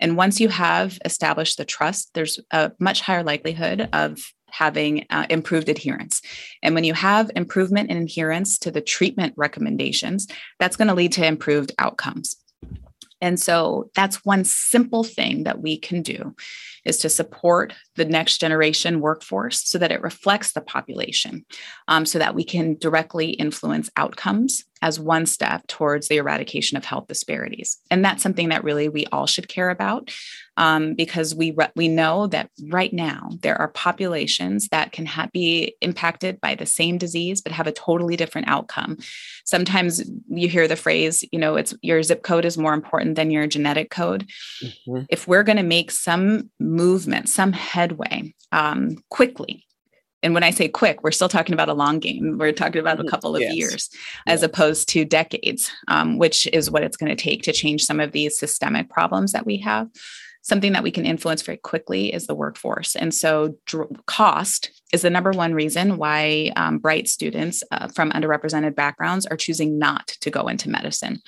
And 0.00 0.16
once 0.16 0.40
you 0.40 0.48
have 0.48 0.98
established 1.04 1.58
the 1.58 1.64
trust, 1.64 2.10
there's 2.14 2.38
a 2.50 2.72
much 2.78 3.00
higher 3.00 3.22
likelihood 3.22 3.88
of 3.92 4.18
having 4.50 5.06
uh, 5.10 5.26
improved 5.28 5.68
adherence. 5.68 6.22
And 6.62 6.74
when 6.74 6.84
you 6.84 6.94
have 6.94 7.30
improvement 7.36 7.90
in 7.90 7.98
adherence 7.98 8.58
to 8.60 8.70
the 8.70 8.80
treatment 8.80 9.34
recommendations, 9.36 10.26
that's 10.58 10.76
going 10.76 10.88
to 10.88 10.94
lead 10.94 11.12
to 11.12 11.26
improved 11.26 11.72
outcomes. 11.78 12.36
And 13.20 13.38
so 13.38 13.90
that's 13.94 14.24
one 14.24 14.44
simple 14.44 15.02
thing 15.02 15.44
that 15.44 15.60
we 15.60 15.76
can 15.76 16.02
do 16.02 16.36
is 16.84 16.98
to 16.98 17.08
support 17.08 17.74
the 17.96 18.04
next 18.04 18.38
generation 18.38 19.00
workforce 19.00 19.68
so 19.68 19.78
that 19.78 19.90
it 19.90 20.02
reflects 20.02 20.52
the 20.52 20.60
population, 20.60 21.44
um, 21.88 22.06
so 22.06 22.18
that 22.20 22.34
we 22.34 22.44
can 22.44 22.76
directly 22.76 23.30
influence 23.30 23.90
outcomes 23.96 24.64
as 24.82 25.00
one 25.00 25.26
step 25.26 25.66
towards 25.66 26.08
the 26.08 26.16
eradication 26.16 26.76
of 26.76 26.84
health 26.84 27.06
disparities. 27.06 27.78
And 27.90 28.04
that's 28.04 28.22
something 28.22 28.48
that 28.50 28.64
really 28.64 28.88
we 28.88 29.06
all 29.06 29.26
should 29.26 29.48
care 29.48 29.70
about 29.70 30.10
um, 30.58 30.94
because 30.94 31.34
we 31.34 31.52
re- 31.52 31.70
we 31.76 31.88
know 31.88 32.26
that 32.26 32.50
right 32.68 32.92
now 32.92 33.30
there 33.42 33.58
are 33.58 33.68
populations 33.68 34.68
that 34.68 34.92
can 34.92 35.06
ha- 35.06 35.28
be 35.32 35.74
impacted 35.80 36.40
by 36.40 36.56
the 36.56 36.66
same 36.66 36.98
disease 36.98 37.40
but 37.40 37.52
have 37.52 37.68
a 37.68 37.72
totally 37.72 38.16
different 38.16 38.48
outcome. 38.48 38.98
Sometimes 39.44 40.02
you 40.28 40.48
hear 40.48 40.66
the 40.66 40.76
phrase, 40.76 41.24
you 41.30 41.38
know, 41.38 41.56
it's 41.56 41.74
your 41.80 42.02
zip 42.02 42.22
code 42.22 42.44
is 42.44 42.58
more 42.58 42.74
important 42.74 43.14
than 43.14 43.30
your 43.30 43.46
genetic 43.46 43.90
code. 43.90 44.28
Mm-hmm. 44.62 45.04
If 45.08 45.28
we're 45.28 45.44
going 45.44 45.56
to 45.58 45.62
make 45.62 45.90
some 45.92 46.50
movement, 46.58 47.28
some 47.28 47.52
headway 47.52 48.34
um, 48.50 48.96
quickly 49.10 49.64
and 50.22 50.34
when 50.34 50.42
I 50.42 50.50
say 50.50 50.68
quick, 50.68 51.02
we're 51.02 51.12
still 51.12 51.28
talking 51.28 51.52
about 51.52 51.68
a 51.68 51.74
long 51.74 52.00
game. 52.00 52.38
We're 52.38 52.52
talking 52.52 52.80
about 52.80 52.98
a 52.98 53.02
mm-hmm. 53.02 53.08
couple 53.08 53.36
of 53.36 53.42
yes. 53.42 53.54
years 53.54 53.90
as 54.26 54.42
opposed 54.42 54.88
to 54.90 55.04
decades, 55.04 55.70
um, 55.86 56.18
which 56.18 56.48
is 56.52 56.70
what 56.70 56.82
it's 56.82 56.96
going 56.96 57.14
to 57.14 57.22
take 57.22 57.42
to 57.44 57.52
change 57.52 57.84
some 57.84 58.00
of 58.00 58.12
these 58.12 58.38
systemic 58.38 58.90
problems 58.90 59.32
that 59.32 59.46
we 59.46 59.58
have. 59.58 59.88
Something 60.42 60.72
that 60.72 60.82
we 60.82 60.90
can 60.90 61.04
influence 61.04 61.42
very 61.42 61.58
quickly 61.58 62.12
is 62.12 62.26
the 62.26 62.34
workforce. 62.34 62.96
And 62.96 63.12
so, 63.12 63.56
dr- 63.66 63.90
cost 64.06 64.70
is 64.92 65.02
the 65.02 65.10
number 65.10 65.30
one 65.30 65.52
reason 65.52 65.98
why 65.98 66.52
um, 66.56 66.78
bright 66.78 67.06
students 67.06 67.62
uh, 67.70 67.88
from 67.88 68.10
underrepresented 68.12 68.74
backgrounds 68.74 69.26
are 69.26 69.36
choosing 69.36 69.78
not 69.78 70.08
to 70.20 70.30
go 70.30 70.48
into 70.48 70.70
medicine. 70.70 71.20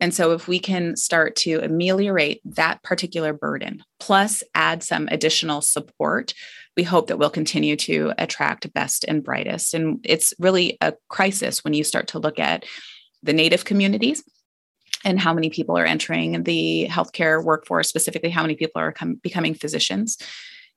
And 0.00 0.14
so, 0.14 0.32
if 0.32 0.48
we 0.48 0.58
can 0.58 0.96
start 0.96 1.36
to 1.36 1.60
ameliorate 1.62 2.40
that 2.44 2.82
particular 2.82 3.32
burden, 3.32 3.82
plus 3.98 4.42
add 4.54 4.82
some 4.82 5.08
additional 5.10 5.60
support 5.60 6.34
we 6.76 6.84
hope 6.84 7.08
that 7.08 7.18
we'll 7.18 7.30
continue 7.30 7.76
to 7.76 8.12
attract 8.18 8.72
best 8.72 9.04
and 9.08 9.24
brightest. 9.24 9.74
And 9.74 10.00
it's 10.04 10.32
really 10.38 10.78
a 10.80 10.94
crisis 11.08 11.64
when 11.64 11.74
you 11.74 11.84
start 11.84 12.08
to 12.08 12.18
look 12.18 12.38
at 12.38 12.64
the 13.22 13.32
Native 13.32 13.64
communities 13.64 14.22
and 15.04 15.18
how 15.18 15.34
many 15.34 15.50
people 15.50 15.76
are 15.76 15.84
entering 15.84 16.44
the 16.44 16.86
healthcare 16.90 17.42
workforce, 17.44 17.88
specifically, 17.88 18.30
how 18.30 18.42
many 18.42 18.54
people 18.54 18.80
are 18.80 18.92
com- 18.92 19.20
becoming 19.22 19.54
physicians. 19.54 20.16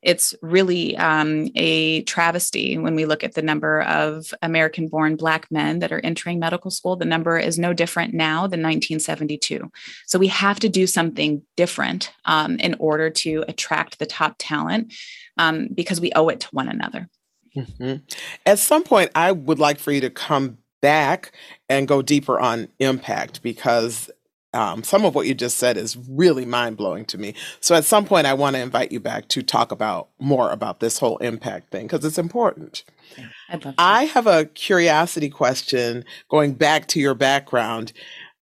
It's 0.03 0.35
really 0.41 0.97
um, 0.97 1.49
a 1.55 2.03
travesty 2.03 2.77
when 2.77 2.95
we 2.95 3.05
look 3.05 3.23
at 3.23 3.33
the 3.33 3.41
number 3.41 3.81
of 3.83 4.33
American 4.41 4.87
born 4.87 5.15
Black 5.15 5.49
men 5.49 5.79
that 5.79 5.91
are 5.91 6.01
entering 6.01 6.39
medical 6.39 6.71
school. 6.71 6.95
The 6.95 7.05
number 7.05 7.37
is 7.37 7.57
no 7.57 7.73
different 7.73 8.13
now 8.13 8.41
than 8.41 8.61
1972. 8.61 9.71
So 10.05 10.19
we 10.19 10.27
have 10.27 10.59
to 10.59 10.69
do 10.69 10.85
something 10.87 11.41
different 11.55 12.11
um, 12.25 12.57
in 12.57 12.75
order 12.79 13.09
to 13.09 13.45
attract 13.47 13.99
the 13.99 14.05
top 14.05 14.35
talent 14.37 14.93
um, 15.37 15.69
because 15.73 16.01
we 16.01 16.11
owe 16.13 16.29
it 16.29 16.41
to 16.41 16.47
one 16.51 16.67
another. 16.67 17.09
Mm-hmm. 17.55 17.97
At 18.45 18.59
some 18.59 18.83
point, 18.83 19.11
I 19.15 19.31
would 19.31 19.59
like 19.59 19.79
for 19.79 19.91
you 19.91 20.01
to 20.01 20.09
come 20.09 20.57
back 20.81 21.31
and 21.69 21.87
go 21.87 22.01
deeper 22.01 22.39
on 22.39 22.67
impact 22.79 23.41
because 23.41 24.11
um, 24.53 24.83
some 24.83 25.05
of 25.05 25.15
what 25.15 25.27
you 25.27 25.33
just 25.33 25.57
said 25.57 25.77
is 25.77 25.97
really 26.09 26.45
mind 26.45 26.77
blowing 26.77 27.05
to 27.05 27.17
me. 27.17 27.33
So 27.59 27.75
at 27.75 27.85
some 27.85 28.05
point, 28.05 28.27
I 28.27 28.33
want 28.33 28.55
to 28.55 28.61
invite 28.61 28.91
you 28.91 28.99
back 28.99 29.27
to 29.29 29.41
talk 29.41 29.71
about 29.71 30.09
more 30.19 30.51
about 30.51 30.79
this 30.79 30.99
whole 30.99 31.17
impact 31.17 31.71
thing 31.71 31.87
because 31.87 32.05
it's 32.05 32.17
important. 32.17 32.83
Yeah, 33.17 33.73
I 33.77 34.05
have 34.05 34.27
a 34.27 34.45
curiosity 34.45 35.29
question 35.29 36.05
going 36.29 36.53
back 36.53 36.87
to 36.89 36.99
your 36.99 37.15
background. 37.15 37.93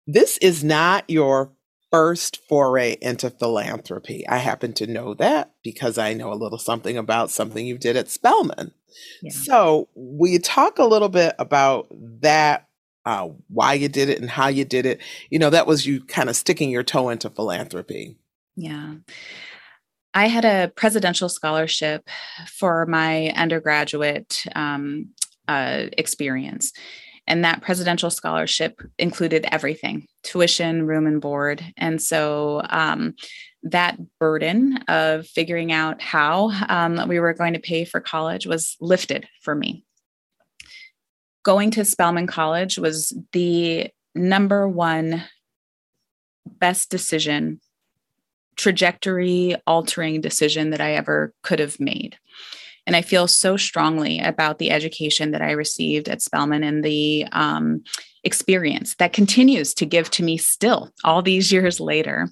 This 0.07 0.37
is 0.39 0.63
not 0.63 1.03
your 1.09 1.51
first 1.91 2.39
foray 2.47 2.97
into 3.01 3.29
philanthropy. 3.29 4.27
I 4.27 4.37
happen 4.37 4.73
to 4.73 4.87
know 4.87 5.13
that 5.15 5.51
because 5.63 5.97
I 5.97 6.13
know 6.13 6.31
a 6.31 6.35
little 6.35 6.57
something 6.57 6.97
about 6.97 7.31
something 7.31 7.65
you 7.65 7.77
did 7.77 7.95
at 7.95 8.09
Spelman. 8.09 8.71
Yeah. 9.21 9.31
So, 9.31 9.87
will 9.95 10.31
you 10.31 10.39
talk 10.39 10.79
a 10.79 10.85
little 10.85 11.09
bit 11.09 11.35
about 11.39 11.87
that 12.21 12.68
uh, 13.05 13.29
why 13.47 13.73
you 13.73 13.87
did 13.87 14.09
it 14.09 14.19
and 14.19 14.29
how 14.29 14.47
you 14.47 14.65
did 14.65 14.85
it. 14.85 15.01
You 15.29 15.39
know, 15.39 15.49
that 15.49 15.67
was 15.67 15.85
you 15.85 16.01
kind 16.01 16.29
of 16.29 16.35
sticking 16.35 16.69
your 16.69 16.83
toe 16.83 17.09
into 17.09 17.29
philanthropy. 17.29 18.17
Yeah. 18.55 18.95
I 20.13 20.27
had 20.27 20.45
a 20.45 20.71
presidential 20.75 21.29
scholarship 21.29 22.09
for 22.47 22.85
my 22.85 23.29
undergraduate 23.29 24.43
um, 24.55 25.09
uh, 25.47 25.85
experience. 25.97 26.73
And 27.27 27.45
that 27.45 27.61
presidential 27.61 28.09
scholarship 28.09 28.81
included 28.97 29.47
everything 29.51 30.07
tuition, 30.23 30.87
room, 30.87 31.05
and 31.05 31.21
board. 31.21 31.63
And 31.77 32.01
so 32.01 32.63
um, 32.69 33.13
that 33.63 33.97
burden 34.19 34.79
of 34.87 35.27
figuring 35.27 35.71
out 35.71 36.01
how 36.01 36.51
um, 36.67 37.07
we 37.07 37.19
were 37.19 37.33
going 37.33 37.53
to 37.53 37.59
pay 37.59 37.85
for 37.85 37.99
college 37.99 38.47
was 38.47 38.75
lifted 38.81 39.27
for 39.41 39.53
me 39.53 39.85
going 41.49 41.71
to 41.71 41.83
Spelman 41.83 42.27
College 42.27 42.77
was 42.77 43.11
the 43.31 43.89
number 44.13 44.67
one 44.67 45.23
best 46.45 46.91
decision, 46.91 47.59
trajectory 48.55 49.55
altering 49.65 50.21
decision 50.21 50.69
that 50.69 50.79
I 50.79 50.93
ever 50.93 51.33
could 51.41 51.57
have 51.57 51.79
made. 51.79 52.19
And 52.85 52.95
I 52.95 53.01
feel 53.01 53.25
so 53.25 53.57
strongly 53.57 54.19
about 54.19 54.59
the 54.59 54.69
education 54.69 55.31
that 55.31 55.41
I 55.41 55.53
received 55.53 56.07
at 56.07 56.21
Spelman 56.21 56.63
and 56.63 56.83
the 56.83 57.25
um, 57.31 57.81
experience 58.23 58.93
that 58.99 59.11
continues 59.11 59.73
to 59.73 59.87
give 59.87 60.11
to 60.11 60.23
me 60.23 60.37
still 60.37 60.91
all 61.03 61.23
these 61.23 61.51
years 61.51 61.79
later 61.79 62.29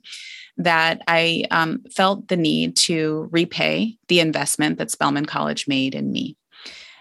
that 0.58 1.02
I 1.08 1.46
um, 1.50 1.84
felt 1.92 2.28
the 2.28 2.38
need 2.38 2.76
to 2.76 3.30
repay 3.32 3.98
the 4.10 4.20
investment 4.20 4.78
that 4.78 4.92
Spelman 4.92 5.26
College 5.26 5.68
made 5.68 5.96
in 5.96 6.12
me. 6.12 6.37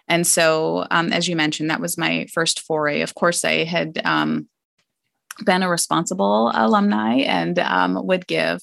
And 0.09 0.27
so, 0.27 0.87
um, 0.91 1.13
as 1.13 1.29
you 1.29 1.37
mentioned, 1.37 1.71
that 1.71 1.81
was 1.81 1.99
my 1.99 2.27
first 2.33 2.61
foray. 2.61 3.01
Of 3.03 3.15
course, 3.15 3.45
I 3.45 3.65
had 3.65 4.01
um, 4.05 4.49
been 5.45 5.63
a 5.63 5.69
responsible 5.69 6.51
alumni 6.55 7.17
and 7.21 7.59
um, 7.59 8.07
would 8.07 8.27
give. 8.27 8.63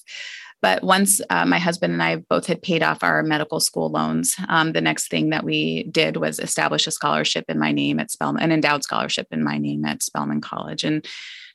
But 0.62 0.82
once 0.82 1.20
uh, 1.28 1.44
my 1.44 1.58
husband 1.58 1.92
and 1.92 2.02
I 2.02 2.16
both 2.16 2.46
had 2.46 2.62
paid 2.62 2.82
off 2.82 3.02
our 3.02 3.22
medical 3.22 3.60
school 3.60 3.90
loans, 3.90 4.34
um, 4.48 4.72
the 4.72 4.80
next 4.80 5.08
thing 5.08 5.28
that 5.28 5.44
we 5.44 5.82
did 5.84 6.16
was 6.16 6.38
establish 6.38 6.86
a 6.86 6.90
scholarship 6.90 7.44
in 7.48 7.58
my 7.58 7.70
name 7.70 8.00
at 8.00 8.10
Spelman, 8.10 8.42
an 8.42 8.50
endowed 8.50 8.82
scholarship 8.82 9.26
in 9.30 9.44
my 9.44 9.58
name 9.58 9.84
at 9.84 10.02
Spelman 10.02 10.40
College. 10.40 10.82
And 10.82 11.04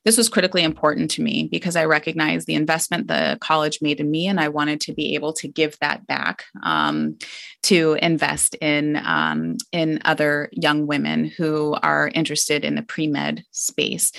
this 0.04 0.16
was 0.16 0.28
critically 0.28 0.62
important 0.62 1.10
to 1.12 1.22
me 1.22 1.48
because 1.50 1.76
I 1.76 1.84
recognized 1.84 2.46
the 2.46 2.54
investment 2.54 3.08
the 3.08 3.36
college 3.40 3.80
made 3.82 4.00
in 4.00 4.10
me, 4.10 4.26
and 4.26 4.40
I 4.40 4.48
wanted 4.48 4.80
to 4.82 4.94
be 4.94 5.14
able 5.14 5.32
to 5.34 5.48
give 5.48 5.76
that 5.80 6.06
back 6.06 6.44
um, 6.62 7.18
to 7.64 7.98
invest 8.00 8.54
in 8.56 8.96
um, 8.96 9.56
in 9.72 10.00
other 10.04 10.48
young 10.52 10.86
women 10.86 11.26
who 11.26 11.76
are 11.82 12.10
interested 12.14 12.64
in 12.64 12.76
the 12.76 12.82
pre 12.82 13.06
med 13.06 13.44
space. 13.50 14.12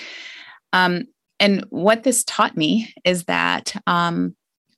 Um, 0.74 1.06
and 1.40 1.66
what 1.70 2.04
this 2.04 2.24
taught 2.24 2.56
me 2.56 2.94
is 3.04 3.24
that 3.24 3.76
um, 3.88 4.36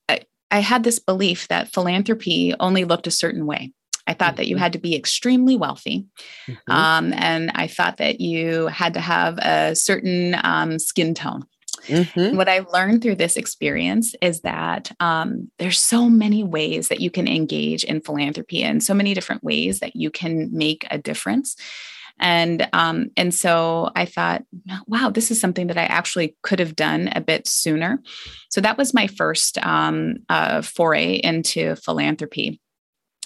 I, 0.07 0.21
I 0.49 0.59
had 0.59 0.83
this 0.83 0.99
belief 0.99 1.49
that 1.49 1.73
philanthropy 1.73 2.53
only 2.59 2.85
looked 2.85 3.07
a 3.07 3.11
certain 3.11 3.45
way. 3.45 3.73
I 4.07 4.13
thought 4.13 4.35
that 4.37 4.47
you 4.47 4.55
mm-hmm. 4.55 4.63
had 4.63 4.73
to 4.73 4.79
be 4.79 4.95
extremely 4.95 5.55
wealthy. 5.55 6.05
Mm-hmm. 6.47 6.71
Um, 6.71 7.13
and 7.13 7.51
I 7.55 7.67
thought 7.67 7.97
that 7.97 8.19
you 8.19 8.67
had 8.67 8.93
to 8.95 8.99
have 8.99 9.37
a 9.39 9.75
certain 9.75 10.35
um, 10.43 10.79
skin 10.79 11.13
tone. 11.13 11.45
Mm-hmm. 11.87 12.37
What 12.37 12.47
I've 12.47 12.71
learned 12.71 13.01
through 13.01 13.15
this 13.15 13.35
experience 13.35 14.15
is 14.21 14.41
that 14.41 14.91
um, 14.99 15.51
there's 15.59 15.79
so 15.79 16.09
many 16.09 16.43
ways 16.43 16.87
that 16.87 17.01
you 17.01 17.11
can 17.11 17.27
engage 17.27 17.83
in 17.83 18.01
philanthropy 18.01 18.63
and 18.63 18.81
so 18.81 18.93
many 18.93 19.13
different 19.13 19.43
ways 19.43 19.79
that 19.79 19.95
you 19.95 20.09
can 20.09 20.49
make 20.53 20.87
a 20.91 20.97
difference. 20.97 21.55
And 22.19 22.69
um, 22.73 23.09
and 23.17 23.33
so 23.33 23.89
I 23.95 24.05
thought, 24.05 24.43
wow, 24.85 25.09
this 25.09 25.31
is 25.31 25.41
something 25.41 25.67
that 25.67 25.77
I 25.77 25.85
actually 25.85 26.35
could 26.43 26.59
have 26.59 26.75
done 26.75 27.09
a 27.15 27.21
bit 27.21 27.47
sooner. 27.47 28.01
So 28.49 28.61
that 28.61 28.77
was 28.77 28.93
my 28.93 29.07
first 29.07 29.57
um, 29.65 30.17
uh, 30.29 30.61
foray 30.61 31.15
into 31.15 31.75
philanthropy. 31.75 32.61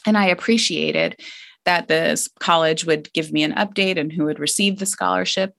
And 0.08 0.18
I 0.18 0.28
appreciated 0.28 1.20
that 1.66 1.88
this 1.90 2.30
college 2.40 2.86
would 2.86 3.12
give 3.14 3.32
me 3.32 3.44
an 3.44 3.54
update 3.54 4.00
and 4.00 4.12
who 4.12 4.24
would 4.26 4.40
receive 4.40 4.80
the 4.80 4.86
scholarship. 4.86 5.54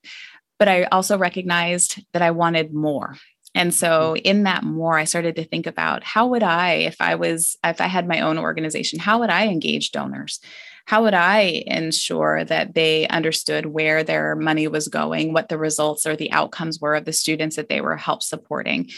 But 0.58 0.66
I 0.66 0.84
also 0.84 1.16
recognized 1.18 2.02
that 2.12 2.22
I 2.22 2.32
wanted 2.32 2.74
more. 2.74 3.16
And 3.54 3.74
so 3.74 4.14
mm. 4.14 4.22
in 4.22 4.44
that 4.44 4.64
more, 4.64 4.98
I 4.98 5.04
started 5.04 5.36
to 5.36 5.44
think 5.44 5.66
about 5.66 6.02
how 6.02 6.28
would 6.28 6.42
I, 6.42 6.72
if 6.74 6.96
I 7.00 7.14
was, 7.14 7.56
if 7.62 7.80
I 7.80 7.86
had 7.86 8.08
my 8.08 8.20
own 8.20 8.38
organization, 8.38 8.98
how 8.98 9.20
would 9.20 9.30
I 9.30 9.48
engage 9.48 9.92
donors? 9.92 10.40
How 10.86 11.02
would 11.02 11.14
I 11.14 11.64
ensure 11.66 12.44
that 12.44 12.74
they 12.74 13.06
understood 13.08 13.66
where 13.66 14.02
their 14.02 14.34
money 14.34 14.66
was 14.68 14.88
going, 14.88 15.34
what 15.34 15.50
the 15.50 15.58
results 15.58 16.06
or 16.06 16.16
the 16.16 16.32
outcomes 16.32 16.80
were 16.80 16.94
of 16.94 17.04
the 17.04 17.12
students 17.12 17.56
that 17.56 17.68
they 17.68 17.82
were 17.82 17.96
help 17.96 18.22
supporting? 18.22 18.88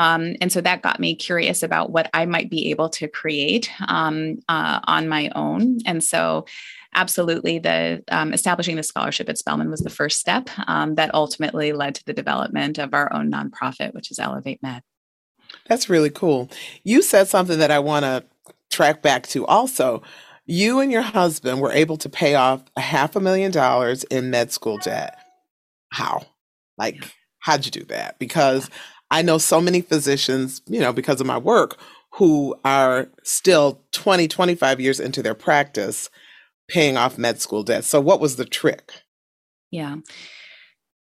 Um, 0.00 0.34
and 0.40 0.50
so 0.50 0.62
that 0.62 0.80
got 0.80 0.98
me 0.98 1.14
curious 1.14 1.62
about 1.62 1.90
what 1.92 2.08
I 2.14 2.24
might 2.24 2.48
be 2.48 2.70
able 2.70 2.88
to 2.90 3.06
create 3.06 3.70
um, 3.86 4.38
uh, 4.48 4.80
on 4.84 5.08
my 5.08 5.30
own. 5.34 5.80
And 5.84 6.02
so 6.02 6.46
absolutely 6.94 7.58
the 7.58 8.02
um, 8.10 8.32
establishing 8.32 8.76
the 8.76 8.82
scholarship 8.82 9.28
at 9.28 9.36
Spelman 9.36 9.70
was 9.70 9.80
the 9.80 9.90
first 9.90 10.18
step 10.18 10.48
um, 10.66 10.94
that 10.94 11.14
ultimately 11.14 11.74
led 11.74 11.94
to 11.96 12.04
the 12.06 12.14
development 12.14 12.78
of 12.78 12.94
our 12.94 13.12
own 13.12 13.30
nonprofit, 13.30 13.92
which 13.92 14.10
is 14.10 14.18
Elevate 14.18 14.62
Med. 14.62 14.82
That's 15.66 15.90
really 15.90 16.10
cool. 16.10 16.50
You 16.82 17.02
said 17.02 17.28
something 17.28 17.58
that 17.58 17.70
I 17.70 17.78
want 17.78 18.04
to 18.04 18.24
track 18.70 19.02
back 19.02 19.26
to 19.28 19.44
also. 19.46 20.02
You 20.46 20.80
and 20.80 20.90
your 20.90 21.02
husband 21.02 21.60
were 21.60 21.72
able 21.72 21.98
to 21.98 22.08
pay 22.08 22.36
off 22.36 22.64
a 22.74 22.80
half 22.80 23.16
a 23.16 23.20
million 23.20 23.52
dollars 23.52 24.04
in 24.04 24.30
med 24.30 24.50
school 24.50 24.78
debt. 24.78 25.18
How? 25.90 26.22
Like, 26.78 27.12
how'd 27.38 27.66
you 27.66 27.70
do 27.70 27.84
that? 27.84 28.18
Because 28.18 28.70
I 29.10 29.22
know 29.22 29.38
so 29.38 29.60
many 29.60 29.80
physicians, 29.80 30.62
you 30.66 30.80
know, 30.80 30.92
because 30.92 31.20
of 31.20 31.26
my 31.26 31.38
work, 31.38 31.78
who 32.14 32.56
are 32.64 33.08
still 33.22 33.82
20, 33.92 34.28
25 34.28 34.80
years 34.80 35.00
into 35.00 35.22
their 35.22 35.34
practice 35.34 36.10
paying 36.68 36.96
off 36.96 37.18
med 37.18 37.40
school 37.40 37.62
debt. 37.62 37.84
So, 37.84 38.00
what 38.00 38.20
was 38.20 38.36
the 38.36 38.44
trick? 38.44 38.92
Yeah. 39.70 39.96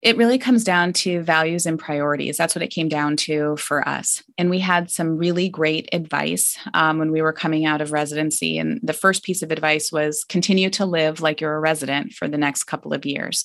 It 0.03 0.17
really 0.17 0.37
comes 0.37 0.65
down 0.65 0.93
to 0.95 1.23
values 1.23 1.65
and 1.65 1.79
priorities. 1.79 2.37
That's 2.37 2.57
what 2.57 2.63
it 2.63 2.73
came 2.73 2.89
down 2.89 3.17
to 3.19 3.57
for 3.57 3.87
us. 3.89 4.21
And 4.37 4.51
we 4.51 4.59
had 4.59 4.91
some 4.91 5.17
really 5.17 5.49
great 5.49 5.89
advice 5.93 6.59
um, 6.75 6.99
when 6.99 7.13
we 7.13 7.23
were 7.23 7.33
coming 7.33 7.67
out 7.67 7.81
of 7.81 7.93
residency. 7.93 8.59
And 8.59 8.81
the 8.83 8.93
first 8.93 9.23
piece 9.23 9.43
of 9.43 9.53
advice 9.53 9.93
was 9.93 10.25
continue 10.25 10.71
to 10.71 10.87
live 10.87 11.21
like 11.21 11.41
you're 11.41 11.55
a 11.55 11.61
resident 11.61 12.15
for 12.15 12.27
the 12.27 12.37
next 12.37 12.65
couple 12.65 12.93
of 12.93 13.07
years. 13.07 13.45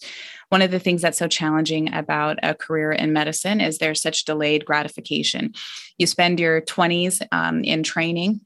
One 0.50 0.64
of 0.64 0.72
the 0.72 0.80
things 0.80 1.04
that's 1.04 1.20
so 1.20 1.28
challenging 1.28 1.94
about 1.94 2.40
a 2.42 2.56
career 2.56 2.92
in 2.92 3.14
medicine 3.14 3.62
is 3.62 3.78
there's 3.78 4.02
such 4.02 4.26
delayed 4.26 4.66
gratification. 4.66 5.54
You 6.00 6.08
spend 6.08 6.40
your 6.40 6.62
20s 6.62 7.22
um, 7.32 7.64
in 7.64 7.84
training 7.84 8.42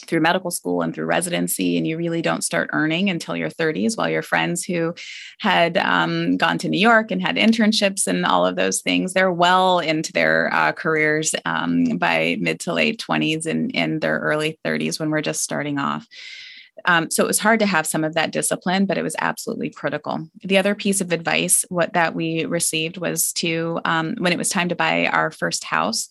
through 0.00 0.20
medical 0.20 0.50
school 0.50 0.82
and 0.82 0.94
through 0.94 1.06
residency, 1.06 1.76
and 1.76 1.86
you 1.86 1.96
really 1.96 2.22
don't 2.22 2.44
start 2.44 2.70
earning 2.72 3.10
until 3.10 3.36
your 3.36 3.50
30s. 3.50 3.96
While 3.96 4.08
your 4.08 4.22
friends 4.22 4.64
who 4.64 4.94
had 5.38 5.76
um, 5.78 6.36
gone 6.36 6.58
to 6.58 6.68
New 6.68 6.78
York 6.78 7.10
and 7.10 7.22
had 7.22 7.36
internships 7.36 8.06
and 8.06 8.24
all 8.24 8.46
of 8.46 8.56
those 8.56 8.80
things, 8.80 9.12
they're 9.12 9.32
well 9.32 9.78
into 9.78 10.12
their 10.12 10.52
uh, 10.52 10.72
careers 10.72 11.34
um, 11.44 11.84
by 11.98 12.36
mid 12.40 12.60
to 12.60 12.72
late 12.72 13.00
20s 13.00 13.46
and 13.46 13.70
in 13.72 14.00
their 14.00 14.18
early 14.18 14.58
30s 14.64 14.98
when 14.98 15.10
we're 15.10 15.20
just 15.20 15.42
starting 15.42 15.78
off. 15.78 16.06
Um, 16.86 17.10
so 17.10 17.24
it 17.24 17.26
was 17.26 17.38
hard 17.38 17.60
to 17.60 17.66
have 17.66 17.86
some 17.86 18.04
of 18.04 18.14
that 18.14 18.32
discipline, 18.32 18.84
but 18.86 18.98
it 18.98 19.02
was 19.02 19.16
absolutely 19.18 19.70
critical. 19.70 20.28
The 20.42 20.58
other 20.58 20.74
piece 20.74 21.00
of 21.00 21.12
advice 21.12 21.64
what 21.68 21.92
that 21.94 22.14
we 22.14 22.44
received 22.44 22.98
was 22.98 23.32
to 23.34 23.80
um, 23.84 24.16
when 24.18 24.32
it 24.32 24.38
was 24.38 24.50
time 24.50 24.68
to 24.68 24.74
buy 24.74 25.06
our 25.06 25.30
first 25.30 25.64
house 25.64 26.08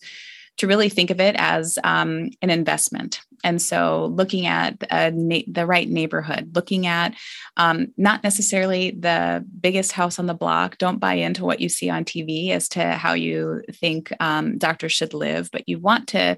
to 0.58 0.66
really 0.66 0.88
think 0.88 1.10
of 1.10 1.20
it 1.20 1.34
as 1.38 1.78
um, 1.82 2.30
an 2.40 2.50
investment. 2.50 3.20
And 3.42 3.60
so, 3.60 4.06
looking 4.06 4.46
at 4.46 4.80
na- 4.90 5.40
the 5.46 5.66
right 5.66 5.88
neighborhood, 5.88 6.52
looking 6.54 6.86
at 6.86 7.14
um, 7.58 7.88
not 7.98 8.22
necessarily 8.22 8.92
the 8.92 9.44
biggest 9.60 9.92
house 9.92 10.18
on 10.18 10.26
the 10.26 10.34
block. 10.34 10.78
Don't 10.78 10.98
buy 10.98 11.14
into 11.14 11.44
what 11.44 11.60
you 11.60 11.68
see 11.68 11.90
on 11.90 12.04
TV 12.04 12.50
as 12.50 12.68
to 12.70 12.92
how 12.92 13.12
you 13.12 13.62
think 13.70 14.12
um, 14.18 14.56
doctors 14.56 14.92
should 14.92 15.12
live, 15.12 15.50
but 15.52 15.68
you 15.68 15.78
want 15.78 16.08
to. 16.08 16.36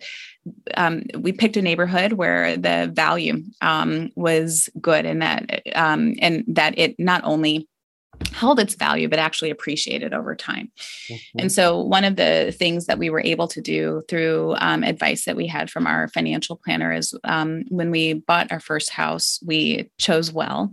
Um, 0.75 1.05
we 1.17 1.33
picked 1.33 1.57
a 1.57 1.63
neighborhood 1.63 2.13
where 2.13 2.57
the 2.57 2.91
value 2.93 3.45
um, 3.61 4.11
was 4.17 4.69
good, 4.81 5.07
and 5.07 5.23
that 5.23 5.63
um, 5.75 6.15
and 6.21 6.45
that 6.49 6.77
it 6.77 6.97
not 6.99 7.23
only 7.25 7.69
held 8.33 8.61
its 8.61 8.75
value 8.75 9.09
but 9.09 9.19
actually 9.19 9.51
appreciated 9.51 10.13
over 10.13 10.35
time 10.35 10.71
mm-hmm. 11.09 11.39
and 11.39 11.53
so 11.53 11.81
one 11.81 12.05
of 12.05 12.17
the 12.17 12.55
things 12.57 12.87
that 12.87 12.99
we 12.99 13.09
were 13.09 13.23
able 13.23 13.49
to 13.49 13.61
do 13.61 14.03
through 14.09 14.55
um, 14.59 14.83
advice 14.83 15.25
that 15.25 15.37
we 15.37 15.47
had 15.47 15.71
from 15.71 15.87
our 15.87 16.09
financial 16.09 16.57
planner 16.57 16.93
is 16.93 17.15
um, 17.25 17.65
when 17.69 17.91
we 17.91 18.15
bought 18.15 18.51
our 18.53 18.61
first 18.61 18.91
house 18.91 19.41
we 19.45 19.91
chose 19.99 20.33
well 20.33 20.73